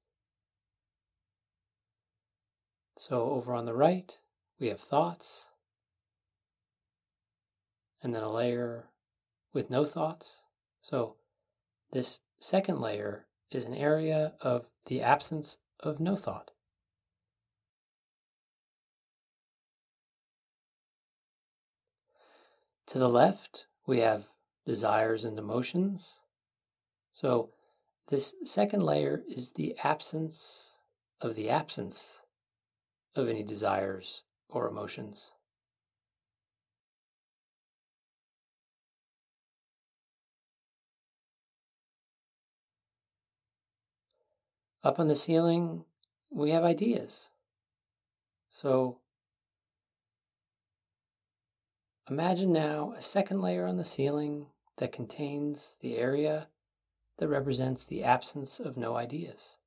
So, 2.97 3.31
over 3.31 3.53
on 3.53 3.65
the 3.65 3.73
right, 3.73 4.17
we 4.59 4.67
have 4.67 4.79
thoughts, 4.79 5.47
and 8.01 8.13
then 8.13 8.23
a 8.23 8.31
layer 8.31 8.89
with 9.51 9.69
no 9.69 9.83
thoughts. 9.85 10.41
So, 10.81 11.15
this 11.91 12.19
second 12.39 12.79
layer 12.79 13.25
is 13.51 13.65
an 13.65 13.73
area 13.73 14.33
of 14.41 14.65
the 14.85 15.01
absence 15.01 15.57
of 15.79 15.99
no 15.99 16.15
thought. 16.15 16.51
To 22.87 22.99
the 22.99 23.09
left, 23.09 23.65
we 23.85 23.99
have 23.99 24.27
desires 24.65 25.25
and 25.25 25.37
emotions. 25.37 26.19
So, 27.11 27.51
this 28.07 28.33
second 28.43 28.81
layer 28.81 29.23
is 29.27 29.51
the 29.51 29.75
absence 29.83 30.73
of 31.21 31.35
the 31.35 31.49
absence 31.49 32.21
of 33.15 33.29
any 33.29 33.43
desires 33.43 34.23
or 34.49 34.67
emotions. 34.67 35.31
Up 44.83 44.99
on 44.99 45.07
the 45.07 45.15
ceiling, 45.15 45.85
we 46.29 46.51
have 46.51 46.65
ideas. 46.65 47.29
So 48.49 48.99
imagine 52.09 52.51
now 52.51 52.93
a 52.97 53.01
second 53.01 53.39
layer 53.39 53.65
on 53.65 53.77
the 53.77 53.83
ceiling 53.83 54.47
that 54.77 54.91
contains 54.91 55.77
the 55.81 55.97
area 55.97 56.47
that 57.17 57.27
represents 57.27 57.83
the 57.83 58.03
absence 58.03 58.59
of 58.59 58.75
no 58.75 58.95
ideas. 58.95 59.57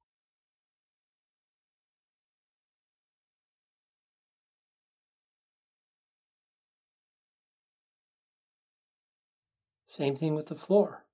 Same 9.87 10.15
thing 10.15 10.35
with 10.35 10.49
the 10.49 10.55
floor, 10.55 11.07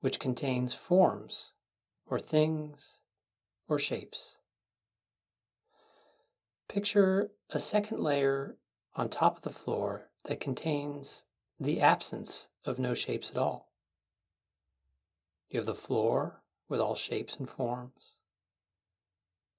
which 0.00 0.18
contains 0.18 0.74
forms 0.74 1.52
or 2.06 2.18
things 2.18 2.98
or 3.68 3.78
shapes. 3.78 4.38
Picture 6.66 7.30
a 7.50 7.60
second 7.60 8.00
layer 8.00 8.56
on 8.96 9.08
top 9.08 9.36
of 9.36 9.42
the 9.42 9.50
floor 9.50 10.08
that 10.26 10.40
contains 10.40 11.24
the 11.58 11.80
absence 11.80 12.48
of 12.64 12.78
no 12.78 12.94
shapes 12.94 13.30
at 13.30 13.38
all. 13.38 13.72
You 15.48 15.60
have 15.60 15.66
the 15.66 15.74
floor 15.74 16.42
with 16.68 16.80
all 16.80 16.96
shapes 16.96 17.36
and 17.36 17.48
forms, 17.48 18.12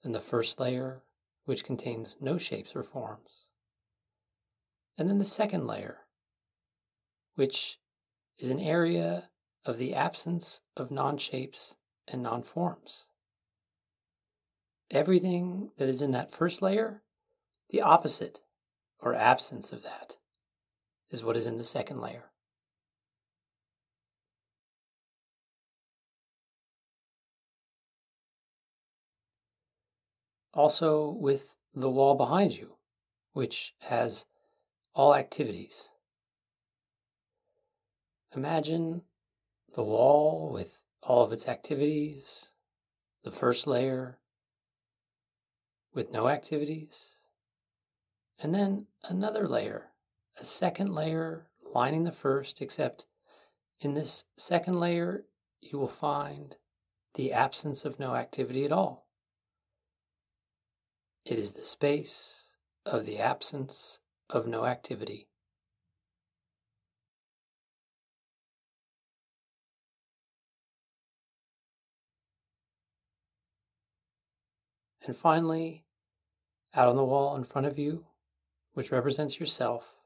and 0.04 0.14
the 0.14 0.20
first 0.20 0.60
layer, 0.60 1.04
which 1.46 1.64
contains 1.64 2.18
no 2.20 2.38
shapes 2.38 2.76
or 2.76 2.84
forms, 2.84 3.48
and 4.98 5.10
then 5.10 5.18
the 5.18 5.26
second 5.26 5.66
layer, 5.66 6.00
which 7.36 7.80
is 8.38 8.50
an 8.50 8.60
area 8.60 9.30
of 9.66 9.78
the 9.78 9.94
absence 9.94 10.62
of 10.76 10.92
non 10.92 11.18
shapes 11.18 11.76
and 12.08 12.22
non 12.22 12.44
forms. 12.44 13.08
Everything 14.92 15.72
that 15.78 15.88
is 15.88 16.02
in 16.02 16.12
that 16.12 16.32
first 16.32 16.62
layer, 16.62 17.04
the 17.70 17.82
opposite 17.82 18.42
or 19.00 19.14
absence 19.14 19.72
of 19.72 19.84
that, 19.84 20.17
is 21.10 21.24
what 21.24 21.38
is 21.38 21.46
in 21.46 21.58
the 21.58 21.64
second 21.64 22.00
layer. 22.02 22.26
Also, 30.54 31.12
with 31.12 31.54
the 31.76 31.90
wall 31.90 32.16
behind 32.16 32.58
you, 32.58 32.78
which 33.34 33.76
has 33.82 34.26
all 34.96 35.14
activities. 35.14 35.90
Imagine 38.36 39.04
the 39.76 39.84
wall 39.84 40.52
with 40.52 40.84
all 41.04 41.24
of 41.24 41.32
its 41.32 41.48
activities, 41.48 42.52
the 43.24 43.32
first 43.32 43.68
layer, 43.68 44.18
with 45.94 46.12
no 46.12 46.28
activities. 46.28 47.20
And 48.40 48.54
then 48.54 48.88
another 49.04 49.48
layer, 49.48 49.92
a 50.40 50.46
second 50.46 50.94
layer 50.94 51.48
lining 51.74 52.04
the 52.04 52.12
first, 52.12 52.62
except 52.62 53.06
in 53.80 53.94
this 53.94 54.26
second 54.38 54.80
layer, 54.80 55.26
you 55.62 55.78
will 55.78 55.88
find 55.88 56.56
the 57.16 57.34
absence 57.34 57.86
of 57.86 58.00
no 58.00 58.16
activity 58.16 58.64
at 58.66 58.72
all. 58.72 59.08
It 61.26 61.38
is 61.38 61.52
the 61.52 61.66
space 61.66 62.54
of 62.86 63.06
the 63.06 63.20
absence 63.20 64.00
of 64.30 64.48
no 64.48 64.66
activity. 64.66 65.28
And 75.06 75.16
finally, 75.16 75.86
out 76.74 76.90
on 76.90 76.98
the 76.98 77.04
wall 77.04 77.36
in 77.36 77.46
front 77.46 77.66
of 77.66 77.80
you, 77.80 78.06
which 78.74 78.92
represents 78.92 79.40
yourself, 79.40 79.97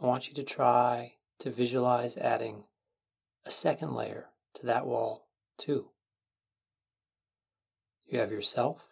I 0.00 0.06
want 0.06 0.28
you 0.28 0.34
to 0.34 0.42
try 0.42 1.14
to 1.38 1.50
visualize 1.50 2.16
adding 2.16 2.64
a 3.44 3.50
second 3.50 3.94
layer 3.94 4.26
to 4.54 4.66
that 4.66 4.86
wall, 4.86 5.28
too. 5.58 5.90
You 8.06 8.18
have 8.18 8.30
yourself 8.30 8.84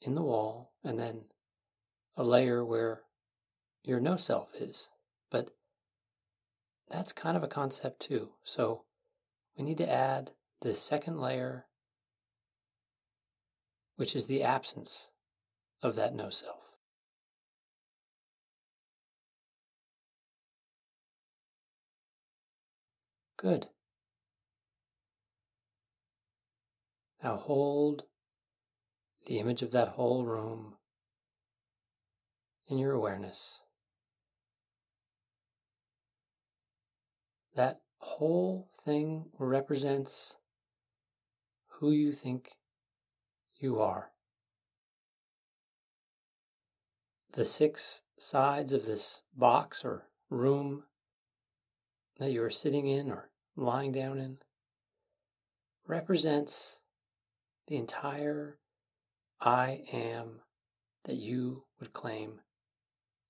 in 0.00 0.14
the 0.14 0.22
wall, 0.22 0.72
and 0.82 0.98
then 0.98 1.24
a 2.16 2.24
layer 2.24 2.64
where 2.64 3.02
your 3.82 4.00
no 4.00 4.16
self 4.16 4.54
is. 4.54 4.88
But 5.30 5.50
that's 6.88 7.12
kind 7.12 7.36
of 7.36 7.42
a 7.42 7.48
concept, 7.48 8.00
too. 8.00 8.30
So 8.44 8.84
we 9.56 9.64
need 9.64 9.78
to 9.78 9.90
add 9.90 10.30
this 10.62 10.80
second 10.80 11.20
layer, 11.20 11.66
which 13.96 14.16
is 14.16 14.26
the 14.26 14.42
absence 14.42 15.08
of 15.82 15.94
that 15.96 16.14
no 16.14 16.30
self. 16.30 16.71
Good. 23.42 23.66
Now 27.24 27.34
hold 27.34 28.04
the 29.26 29.40
image 29.40 29.62
of 29.62 29.72
that 29.72 29.88
whole 29.88 30.24
room 30.24 30.74
in 32.68 32.78
your 32.78 32.92
awareness. 32.92 33.62
That 37.56 37.80
whole 37.98 38.70
thing 38.84 39.24
represents 39.36 40.36
who 41.66 41.90
you 41.90 42.12
think 42.12 42.52
you 43.58 43.80
are. 43.80 44.12
The 47.32 47.44
six 47.44 48.02
sides 48.16 48.72
of 48.72 48.86
this 48.86 49.22
box 49.36 49.84
or 49.84 50.04
room 50.30 50.84
that 52.20 52.30
you 52.30 52.40
are 52.44 52.50
sitting 52.50 52.86
in 52.86 53.10
or 53.10 53.31
lying 53.56 53.92
down 53.92 54.18
in 54.18 54.38
represents 55.86 56.80
the 57.66 57.76
entire 57.76 58.58
I 59.40 59.82
am 59.92 60.40
that 61.04 61.16
you 61.16 61.64
would 61.80 61.92
claim 61.92 62.40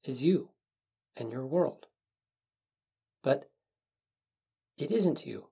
is 0.04 0.22
you 0.22 0.50
and 1.16 1.32
your 1.32 1.46
world. 1.46 1.86
But 3.22 3.48
it 4.76 4.90
isn't 4.90 5.24
you. 5.24 5.46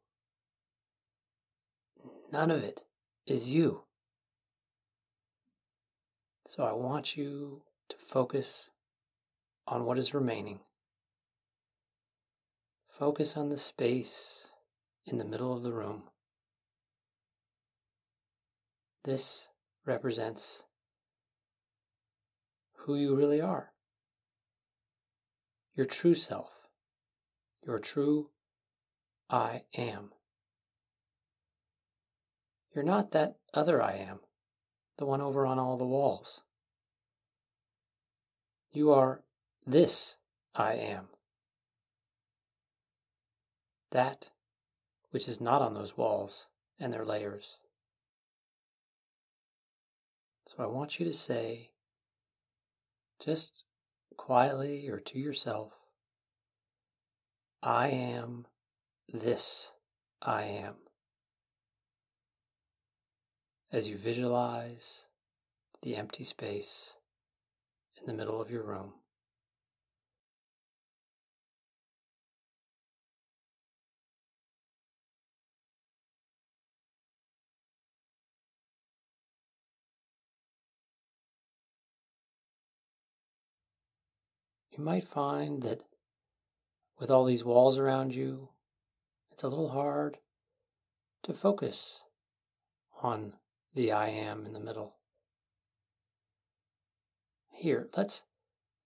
None 2.33 2.50
of 2.50 2.62
it 2.62 2.83
is 3.26 3.48
you. 3.48 3.83
So 6.46 6.64
I 6.64 6.72
want 6.72 7.16
you 7.16 7.62
to 7.88 7.96
focus 7.96 8.70
on 9.66 9.85
what 9.85 9.98
is 9.98 10.14
remaining. 10.14 10.61
Focus 12.88 13.37
on 13.37 13.48
the 13.48 13.59
space 13.59 14.49
in 15.06 15.18
the 15.18 15.24
middle 15.24 15.56
of 15.56 15.62
the 15.62 15.72
room. 15.72 16.02
This 19.04 19.48
represents 19.86 20.64
who 22.76 22.96
you 22.96 23.14
really 23.14 23.40
are. 23.40 23.72
Your 25.74 25.86
true 25.86 26.14
self. 26.14 26.50
Your 27.66 27.78
true 27.78 28.30
I 29.28 29.62
am. 29.74 30.10
You're 32.74 32.84
not 32.84 33.10
that 33.12 33.36
other 33.52 33.82
I 33.82 33.94
am, 33.94 34.20
the 34.96 35.06
one 35.06 35.20
over 35.20 35.46
on 35.46 35.58
all 35.58 35.76
the 35.76 35.86
walls. 35.86 36.42
You 38.72 38.92
are 38.92 39.22
this 39.66 40.16
I 40.54 40.74
am. 40.74 41.08
That 43.90 44.30
which 45.11 45.29
is 45.29 45.40
not 45.40 45.62
on 45.62 45.75
those 45.75 45.96
walls 45.96 46.49
and 46.79 46.92
their 46.92 47.05
layers. 47.05 47.59
So 50.46 50.62
I 50.62 50.66
want 50.66 50.99
you 50.99 51.07
to 51.07 51.12
say, 51.12 51.70
just 53.25 53.64
quietly 54.16 54.88
or 54.88 54.99
to 54.99 55.18
yourself, 55.18 55.73
I 57.62 57.88
am 57.88 58.46
this 59.12 59.73
I 60.23 60.44
am. 60.44 60.75
As 63.73 63.88
you 63.88 63.96
visualize 63.96 65.05
the 65.83 65.96
empty 65.96 66.25
space 66.25 66.94
in 68.01 68.07
the 68.07 68.12
middle 68.12 68.40
of 68.40 68.51
your 68.51 68.62
room. 68.62 68.94
You 84.80 84.86
might 84.86 85.04
find 85.04 85.62
that 85.64 85.82
with 86.98 87.10
all 87.10 87.26
these 87.26 87.44
walls 87.44 87.76
around 87.76 88.14
you, 88.14 88.48
it's 89.30 89.42
a 89.42 89.48
little 89.48 89.68
hard 89.68 90.16
to 91.24 91.34
focus 91.34 92.04
on 93.02 93.34
the 93.74 93.92
I 93.92 94.08
am 94.08 94.46
in 94.46 94.54
the 94.54 94.58
middle. 94.58 94.96
Here, 97.52 97.90
let's 97.94 98.22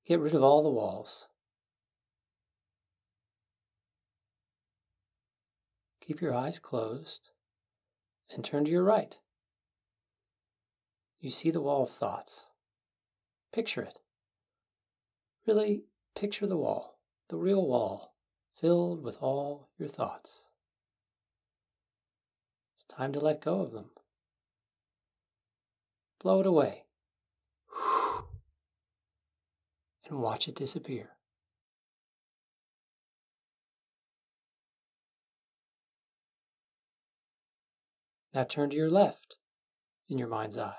get 0.04 0.18
rid 0.18 0.34
of 0.34 0.42
all 0.42 0.64
the 0.64 0.68
walls. 0.68 1.28
Keep 6.00 6.20
your 6.20 6.34
eyes 6.34 6.58
closed 6.58 7.30
and 8.34 8.44
turn 8.44 8.64
to 8.64 8.70
your 8.72 8.82
right. 8.82 9.16
You 11.20 11.30
see 11.30 11.52
the 11.52 11.62
wall 11.62 11.84
of 11.84 11.90
thoughts. 11.90 12.50
Picture 13.52 13.82
it. 13.82 14.00
Really 15.46 15.84
picture 16.14 16.46
the 16.46 16.56
wall, 16.56 16.98
the 17.28 17.36
real 17.36 17.66
wall 17.66 18.14
filled 18.54 19.02
with 19.02 19.18
all 19.20 19.68
your 19.78 19.88
thoughts. 19.88 20.44
It's 22.76 22.96
time 22.96 23.12
to 23.12 23.20
let 23.20 23.42
go 23.42 23.60
of 23.60 23.72
them. 23.72 23.90
Blow 26.20 26.40
it 26.40 26.46
away. 26.46 26.84
And 30.08 30.18
watch 30.20 30.48
it 30.48 30.54
disappear. 30.54 31.14
Now 38.34 38.44
turn 38.44 38.70
to 38.70 38.76
your 38.76 38.90
left 38.90 39.36
in 40.08 40.18
your 40.18 40.28
mind's 40.28 40.58
eye. 40.58 40.74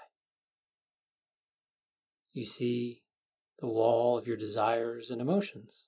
You 2.34 2.46
see 2.46 3.02
the 3.60 3.68
wall 3.68 4.18
of 4.18 4.28
your 4.28 4.38
desires 4.38 5.10
and 5.10 5.22
emotions. 5.22 5.88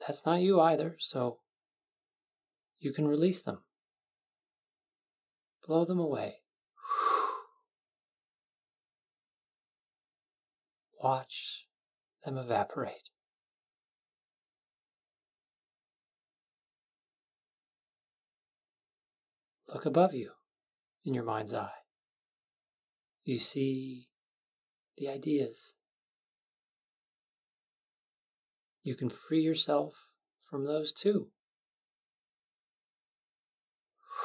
That's 0.00 0.26
not 0.26 0.40
you 0.40 0.60
either, 0.60 0.96
so 0.98 1.38
you 2.78 2.92
can 2.92 3.08
release 3.08 3.40
them. 3.40 3.60
Blow 5.66 5.86
them 5.86 5.98
away. 5.98 6.42
Watch 11.02 11.64
them 12.24 12.36
evaporate. 12.36 13.08
Look 19.72 19.86
above 19.86 20.12
you 20.14 20.32
in 21.04 21.14
your 21.14 21.24
mind's 21.24 21.54
eye. 21.54 21.70
You 23.24 23.38
see 23.38 24.08
the 24.98 25.08
ideas 25.08 25.72
you 28.84 28.94
can 28.94 29.08
free 29.08 29.40
yourself 29.40 30.06
from 30.48 30.64
those 30.66 30.92
too. 30.92 31.28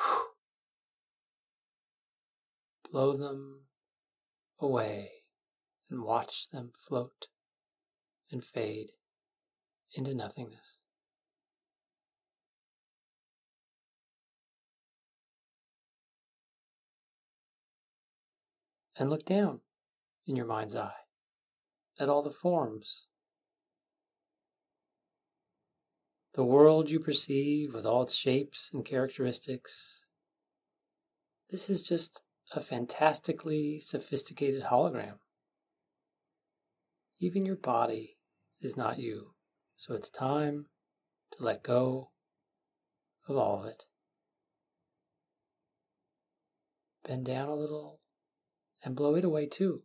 Blow 2.91 3.15
them 3.15 3.61
away 4.59 5.11
and 5.89 6.03
watch 6.03 6.49
them 6.51 6.73
float 6.77 7.27
and 8.31 8.43
fade 8.43 8.91
into 9.93 10.13
nothingness. 10.13 10.77
And 18.97 19.09
look 19.09 19.25
down 19.25 19.61
in 20.27 20.35
your 20.35 20.45
mind's 20.45 20.75
eye 20.75 20.91
at 21.97 22.09
all 22.09 22.21
the 22.21 22.29
forms 22.29 23.05
The 26.33 26.43
world 26.43 26.89
you 26.89 26.99
perceive 26.99 27.73
with 27.73 27.85
all 27.85 28.03
its 28.03 28.13
shapes 28.13 28.69
and 28.71 28.85
characteristics, 28.85 30.05
this 31.49 31.69
is 31.69 31.81
just 31.81 32.21
a 32.53 32.61
fantastically 32.61 33.79
sophisticated 33.79 34.63
hologram. 34.63 35.17
Even 37.19 37.45
your 37.45 37.55
body 37.55 38.17
is 38.61 38.77
not 38.77 38.99
you, 38.99 39.33
so 39.75 39.95
it's 39.95 40.09
time 40.09 40.67
to 41.31 41.43
let 41.43 41.63
go 41.63 42.11
of 43.27 43.35
all 43.35 43.63
of 43.63 43.65
it. 43.65 43.85
Bend 47.03 47.25
down 47.25 47.49
a 47.49 47.55
little 47.55 48.01
and 48.83 48.95
blow 48.95 49.15
it 49.15 49.25
away 49.25 49.47
too. 49.47 49.83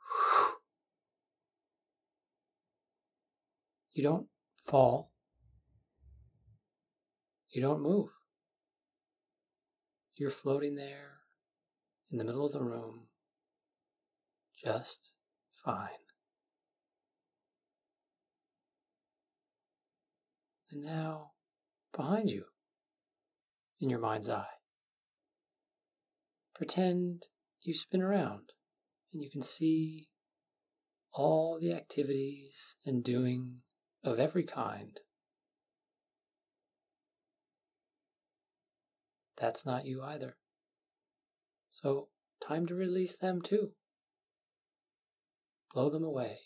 You 3.94 4.02
don't 4.02 4.28
fall. 4.64 5.11
You 7.52 7.60
don't 7.60 7.82
move. 7.82 8.08
You're 10.16 10.30
floating 10.30 10.74
there 10.74 11.20
in 12.10 12.18
the 12.18 12.24
middle 12.24 12.46
of 12.46 12.52
the 12.52 12.62
room 12.62 13.08
just 14.62 15.12
fine. 15.64 15.88
And 20.70 20.82
now, 20.82 21.32
behind 21.94 22.30
you, 22.30 22.44
in 23.80 23.90
your 23.90 23.98
mind's 23.98 24.30
eye, 24.30 24.46
pretend 26.54 27.26
you 27.60 27.74
spin 27.74 28.00
around 28.00 28.52
and 29.12 29.22
you 29.22 29.30
can 29.30 29.42
see 29.42 30.08
all 31.12 31.58
the 31.60 31.74
activities 31.74 32.76
and 32.86 33.04
doing 33.04 33.58
of 34.02 34.18
every 34.18 34.44
kind. 34.44 34.98
That's 39.36 39.66
not 39.66 39.84
you 39.84 40.02
either. 40.02 40.36
So, 41.70 42.08
time 42.46 42.66
to 42.66 42.74
release 42.74 43.16
them 43.16 43.42
too. 43.42 43.72
Blow 45.72 45.88
them 45.88 46.04
away 46.04 46.38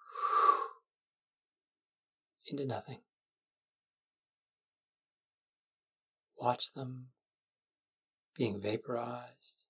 into 2.46 2.66
nothing. 2.66 3.00
Watch 6.38 6.72
them 6.72 7.08
being 8.36 8.60
vaporized 8.60 9.64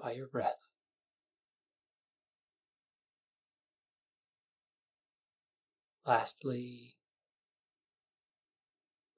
by 0.00 0.12
your 0.12 0.26
breath. 0.26 0.58
Lastly, 6.06 6.96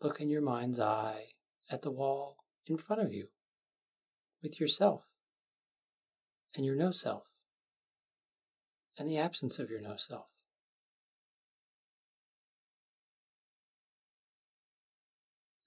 look 0.00 0.20
in 0.20 0.31
your 0.31 0.42
mind's 0.42 0.79
eye 0.79 1.24
at 1.70 1.83
the 1.83 1.90
wall 1.90 2.37
in 2.66 2.76
front 2.76 3.02
of 3.02 3.12
you 3.12 3.29
with 4.42 4.61
yourself 4.61 5.02
and 6.55 6.64
your 6.64 6.76
no 6.76 6.90
self 6.90 7.24
and 8.98 9.09
the 9.09 9.18
absence 9.18 9.59
of 9.59 9.70
your 9.70 9.81
no 9.81 9.96
self. 9.96 10.26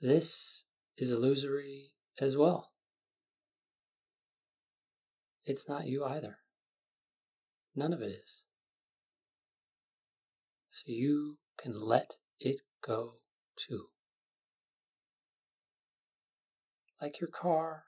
This 0.01 0.65
is 0.97 1.11
illusory 1.11 1.89
as 2.19 2.37
well. 2.37 2.69
It's 5.43 5.67
not 5.67 5.87
you 5.87 6.05
either. 6.05 6.37
None 7.75 7.93
of 7.93 8.01
it 8.01 8.11
is. 8.11 8.43
So 10.69 10.83
you 10.85 11.37
can 11.61 11.73
let 11.79 12.15
it 12.39 12.61
go 12.85 13.15
too. 13.57 13.87
Like 17.01 17.19
your 17.21 17.29
car, 17.29 17.85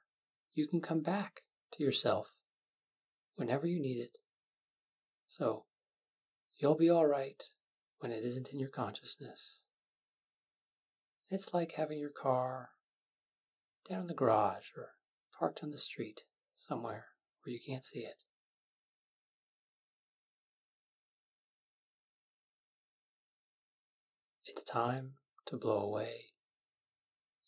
you 0.54 0.68
can 0.68 0.82
come 0.82 1.02
back 1.02 1.42
to 1.74 1.84
yourself 1.84 2.28
whenever 3.36 3.68
you 3.68 3.80
need 3.80 4.00
it. 4.00 4.18
So 5.28 5.66
you'll 6.58 6.78
be 6.78 6.90
all 6.90 7.06
right 7.06 7.44
when 8.00 8.12
it 8.12 8.24
isn't 8.24 8.50
in 8.54 8.60
your 8.60 8.70
consciousness. 8.70 9.62
It's 11.30 11.54
like 11.54 11.74
having 11.74 12.00
your 12.00 12.10
car 12.10 12.70
down 13.90 14.02
in 14.02 14.08
the 14.08 14.14
garage 14.14 14.68
or 14.78 14.90
parked 15.38 15.64
on 15.64 15.72
the 15.72 15.78
street 15.78 16.22
somewhere 16.58 17.06
where 17.44 17.54
you 17.54 17.60
can't 17.66 17.86
see 17.86 18.00
it. 18.00 18.24
It's 24.46 24.64
time 24.64 25.14
to 25.46 25.58
blow 25.58 25.80
away 25.80 26.26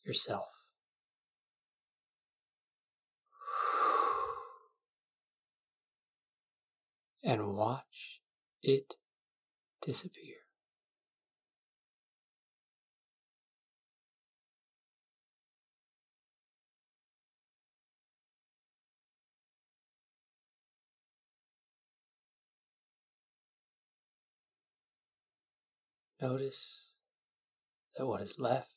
yourself. 0.05 0.47
And 7.23 7.55
watch 7.55 8.21
it 8.61 8.95
disappear. 9.81 10.35
Notice 26.21 26.91
that 27.97 28.05
what 28.05 28.21
is 28.21 28.35
left 28.37 28.69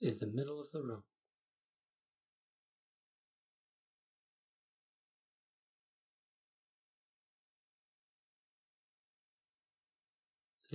is 0.00 0.18
the 0.18 0.26
middle 0.26 0.60
of 0.60 0.70
the 0.72 0.82
room. 0.82 1.02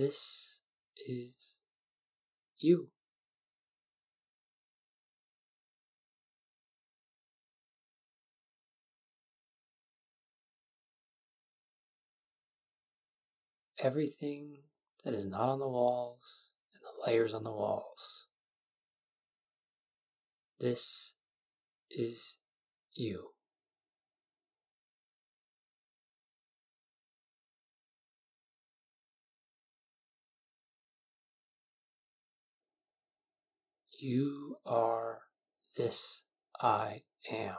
This 0.02 0.58
is 1.06 1.30
you. 2.58 2.88
everything 13.78 14.58
that 15.04 15.14
is 15.14 15.24
not 15.24 15.48
on 15.48 15.60
the 15.60 15.68
walls 15.68 16.48
and 16.74 16.82
the 16.82 17.10
layers 17.10 17.32
on 17.32 17.44
the 17.44 17.52
walls. 17.52 18.26
This 20.58 21.14
is 21.90 22.38
you. 22.92 23.30
You 34.04 34.56
are 34.66 35.20
this 35.76 36.22
I 36.60 37.04
am. 37.30 37.54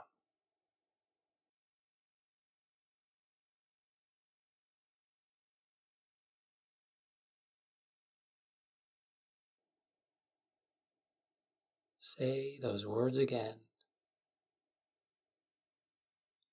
Say 11.98 12.58
those 12.60 12.84
words 12.84 13.16
again. 13.16 13.54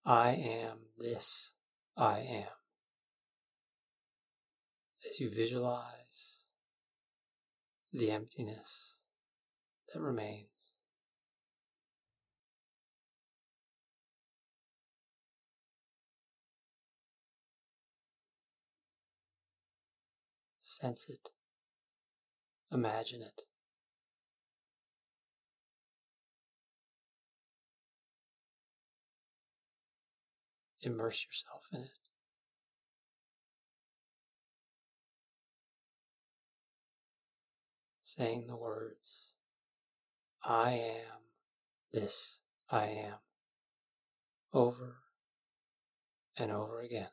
I 0.06 0.30
am 0.36 0.78
this 0.98 1.52
I 1.98 2.20
am. 2.20 2.48
As 5.10 5.20
you 5.20 5.30
visualize 5.30 6.46
the 7.92 8.12
emptiness 8.12 9.01
that 9.94 10.02
remains. 10.02 10.48
Sense 20.62 21.06
it. 21.10 21.30
Imagine 22.72 23.22
it. 23.22 23.44
immerse 30.84 31.26
yourself 31.26 31.68
in 31.74 31.82
it. 31.82 31.90
Saying 38.04 38.48
the 38.48 38.58
words, 38.58 39.31
I 40.44 40.72
am 40.72 41.22
this 41.94 42.40
I 42.72 42.86
am, 42.88 43.18
over 44.54 44.98
and 46.38 46.52
over 46.52 46.82
again. 46.82 47.10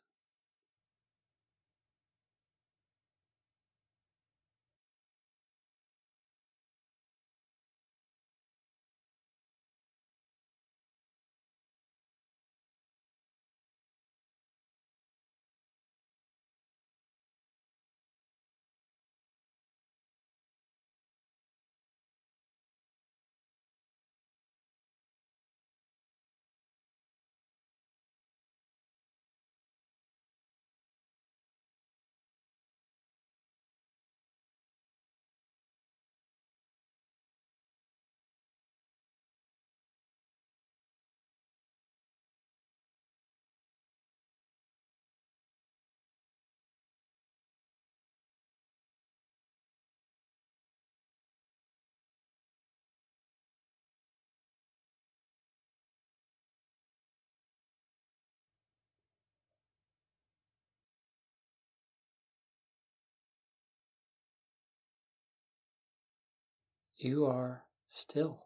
You 66.99 67.27
are 67.27 67.65
still. 67.89 68.43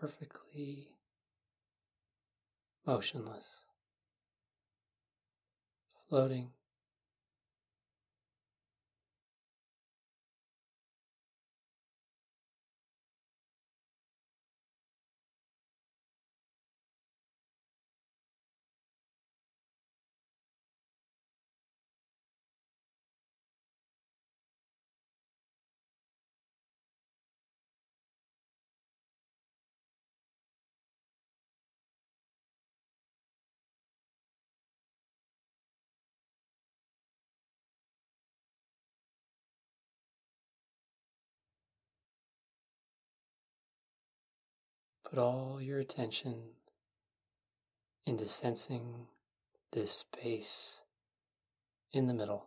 Perfectly 0.00 0.96
motionless, 2.86 3.64
floating 6.08 6.50
Put 45.18 45.24
all 45.24 45.60
your 45.60 45.80
attention 45.80 46.36
into 48.04 48.24
sensing 48.24 49.08
this 49.72 49.90
space 49.90 50.82
in 51.90 52.06
the 52.06 52.14
middle. 52.14 52.46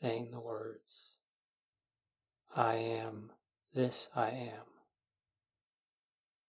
Saying 0.00 0.30
the 0.30 0.40
words, 0.40 1.18
I 2.56 2.76
am 2.76 3.30
this 3.74 4.08
I 4.16 4.30
am, 4.30 4.64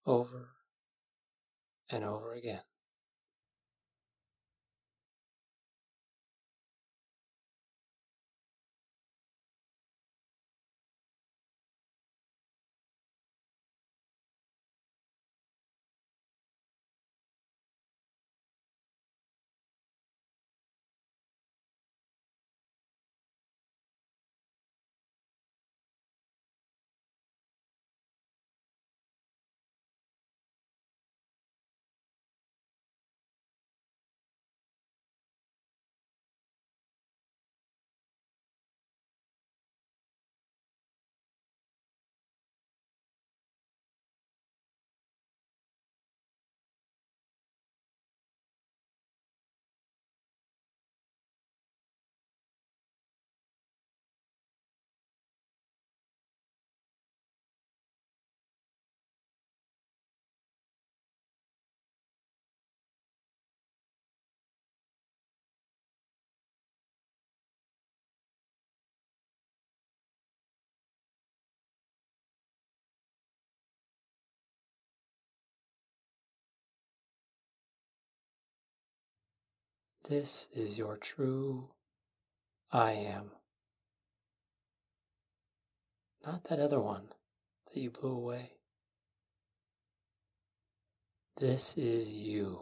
over 0.06 0.48
and 1.90 2.04
over 2.04 2.32
again. 2.32 2.62
This 80.06 80.48
is 80.52 80.76
your 80.76 80.98
true 80.98 81.70
I 82.70 82.92
am. 82.92 83.30
Not 86.26 86.44
that 86.44 86.58
other 86.58 86.78
one 86.78 87.08
that 87.66 87.80
you 87.80 87.90
blew 87.90 88.12
away. 88.12 88.50
This 91.38 91.78
is 91.78 92.12
you. 92.12 92.60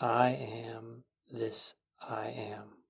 I 0.00 0.30
am 0.30 1.04
this 1.30 1.74
I 2.00 2.28
am. 2.28 2.83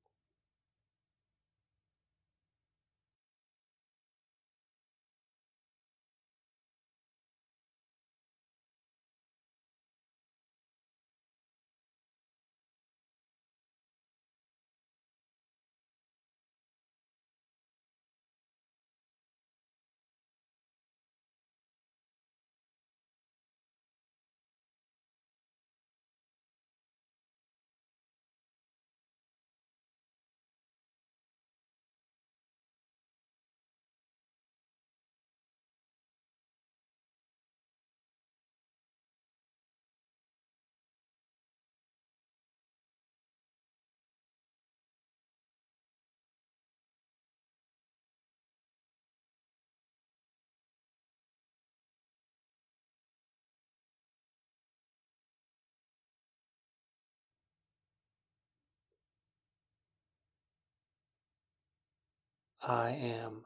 I 62.67 62.93
am 62.93 63.45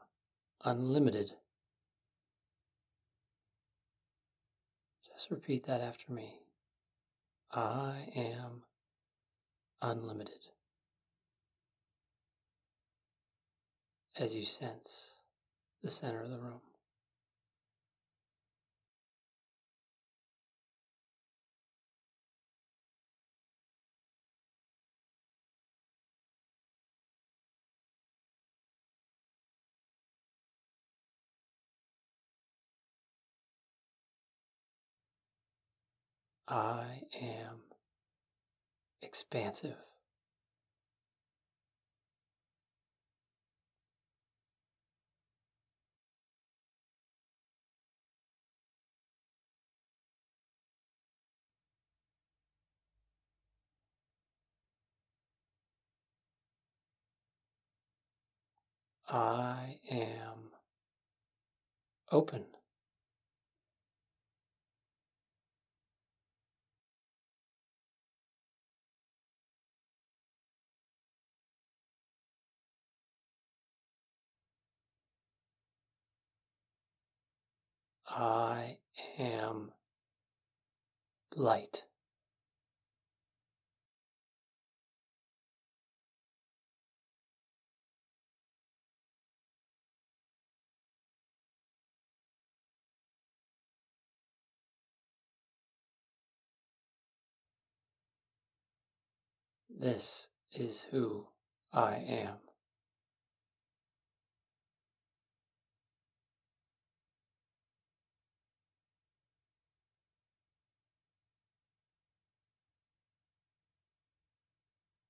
unlimited. 0.63 1.31
Just 5.13 5.29
repeat 5.29 5.65
that 5.65 5.81
after 5.81 6.13
me. 6.13 6.35
I 7.51 8.07
am 8.15 8.63
unlimited. 9.81 10.39
As 14.17 14.35
you 14.35 14.45
sense 14.45 15.15
the 15.83 15.89
center 15.89 16.23
of 16.23 16.29
the 16.29 16.39
room. 16.39 16.61
I 36.49 37.03
am 37.21 37.61
expansive. 39.03 39.77
I 59.07 59.79
am 59.91 60.51
open. 62.11 62.58
I 78.19 78.79
am 79.17 79.71
light. 81.37 81.85
This 99.69 100.27
is 100.51 100.81
who 100.91 101.25
I 101.71 101.95
am. 101.95 102.48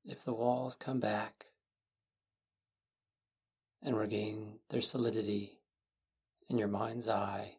If 0.09 0.25
the 0.25 0.33
walls 0.33 0.75
come 0.75 0.99
back 0.99 1.45
and 3.83 3.95
regain 3.95 4.57
their 4.69 4.81
solidity 4.81 5.59
in 6.49 6.57
your 6.57 6.67
mind's 6.67 7.07
eye 7.07 7.57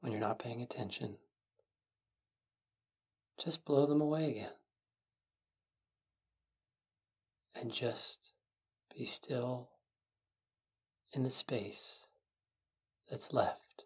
when 0.00 0.12
you're 0.12 0.20
not 0.20 0.38
paying 0.38 0.60
attention, 0.60 1.16
just 3.42 3.64
blow 3.64 3.86
them 3.86 4.02
away 4.02 4.32
again. 4.32 4.52
And 7.54 7.72
just 7.72 8.34
be 8.94 9.06
still 9.06 9.70
in 11.14 11.22
the 11.22 11.30
space 11.30 12.06
that's 13.10 13.32
left 13.32 13.84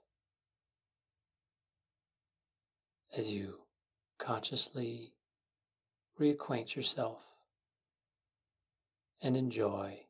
as 3.17 3.31
you 3.31 3.61
consciously 4.19 5.13
reacquaint 6.21 6.75
yourself 6.75 7.23
and 9.21 9.37
enjoy 9.37 10.07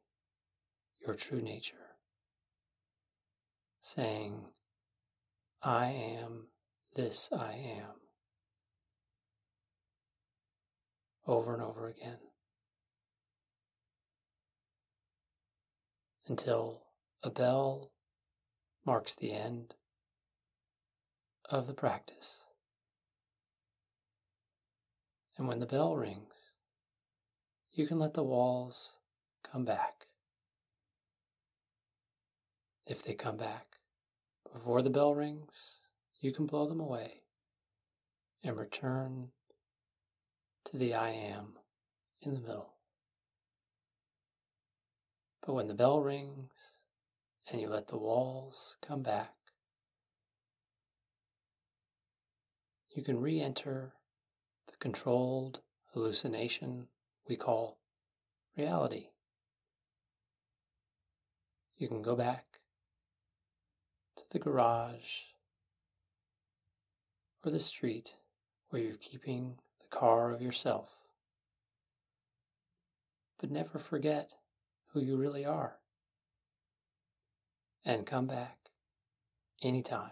your 1.05 1.15
true 1.15 1.43
nature, 1.43 1.97
saying, 3.81 4.47
I 5.63 5.87
am 5.87 6.49
this 6.95 7.29
I 7.33 7.53
am, 7.53 7.95
over 11.27 11.55
and 11.55 11.63
over 11.63 11.89
again. 11.89 12.19
until 16.27 16.83
a 17.23 17.31
bell 17.31 17.91
marks 18.85 19.15
the 19.15 19.33
end 19.33 19.75
of 21.49 21.67
the 21.67 21.75
practice. 21.75 22.42
And 25.43 25.49
when 25.49 25.59
the 25.59 25.67
bell 25.67 25.97
rings, 25.97 26.53
you 27.73 27.89
can 27.89 27.99
let 27.99 28.15
the 28.15 28.23
walls 28.23 28.93
come 29.43 29.65
back. 29.65 30.07
If 32.87 33.03
they 33.03 33.15
come 33.15 33.39
back 33.39 33.67
before 34.53 34.83
the 34.83 34.91
bell 34.91 35.17
rings, 35.17 35.81
you 36.21 36.33
can 36.33 36.47
blow 36.47 36.69
them 36.69 36.79
away 36.79 37.23
and 38.45 38.57
return 38.57 39.33
to 40.67 40.77
the 40.77 40.95
I 40.95 41.09
am 41.09 41.55
in 42.21 42.35
the 42.35 42.41
middle. 42.41 42.75
But 45.45 45.55
when 45.55 45.67
the 45.67 45.75
bell 45.75 46.01
rings 46.01 46.53
and 47.51 47.61
you 47.61 47.69
let 47.69 47.89
the 47.89 47.99
walls 47.99 48.77
come 48.81 49.03
back, 49.03 49.35
you 52.95 53.03
can 53.03 53.21
re 53.21 53.41
enter 53.41 53.95
controlled 54.83 55.61
hallucination 55.93 56.89
we 57.29 57.37
call 57.37 57.79
reality. 58.57 59.11
You 61.79 61.87
can 61.87 62.03
go 62.03 62.17
back 62.17 62.59
to 64.17 64.25
the 64.29 64.41
garage 64.41 65.21
or 67.45 67.53
the 67.53 67.61
street 67.61 68.17
where 68.71 68.83
you're 68.83 68.97
keeping 68.97 69.55
the 69.81 69.97
car 69.97 70.33
of 70.33 70.43
yourself. 70.43 70.91
But 73.39 73.53
never 73.53 73.79
forget 73.79 74.35
who 74.93 75.01
you 75.01 75.17
really 75.17 75.45
are. 75.45 75.77
And 77.85 78.05
come 78.05 78.27
back 78.27 78.59
anytime. 79.63 80.11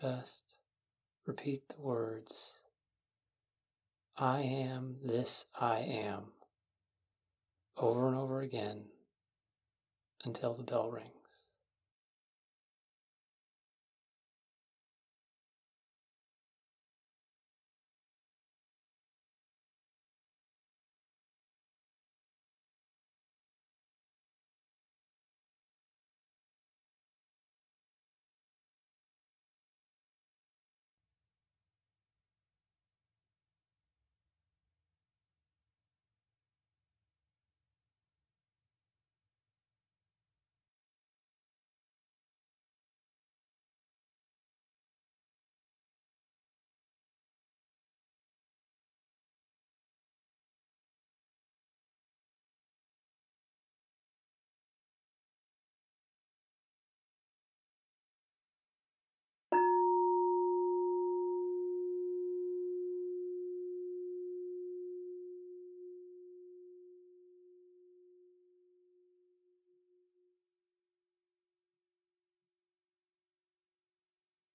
Just 0.00 0.49
repeat 1.30 1.62
the 1.68 1.80
words 1.80 2.58
I 4.16 4.40
am 4.40 4.96
this 5.00 5.46
I 5.54 5.78
am 5.78 6.32
over 7.76 8.08
and 8.08 8.16
over 8.16 8.40
again 8.40 8.86
until 10.24 10.54
the 10.54 10.64
bell 10.64 10.90
rings. 10.90 11.19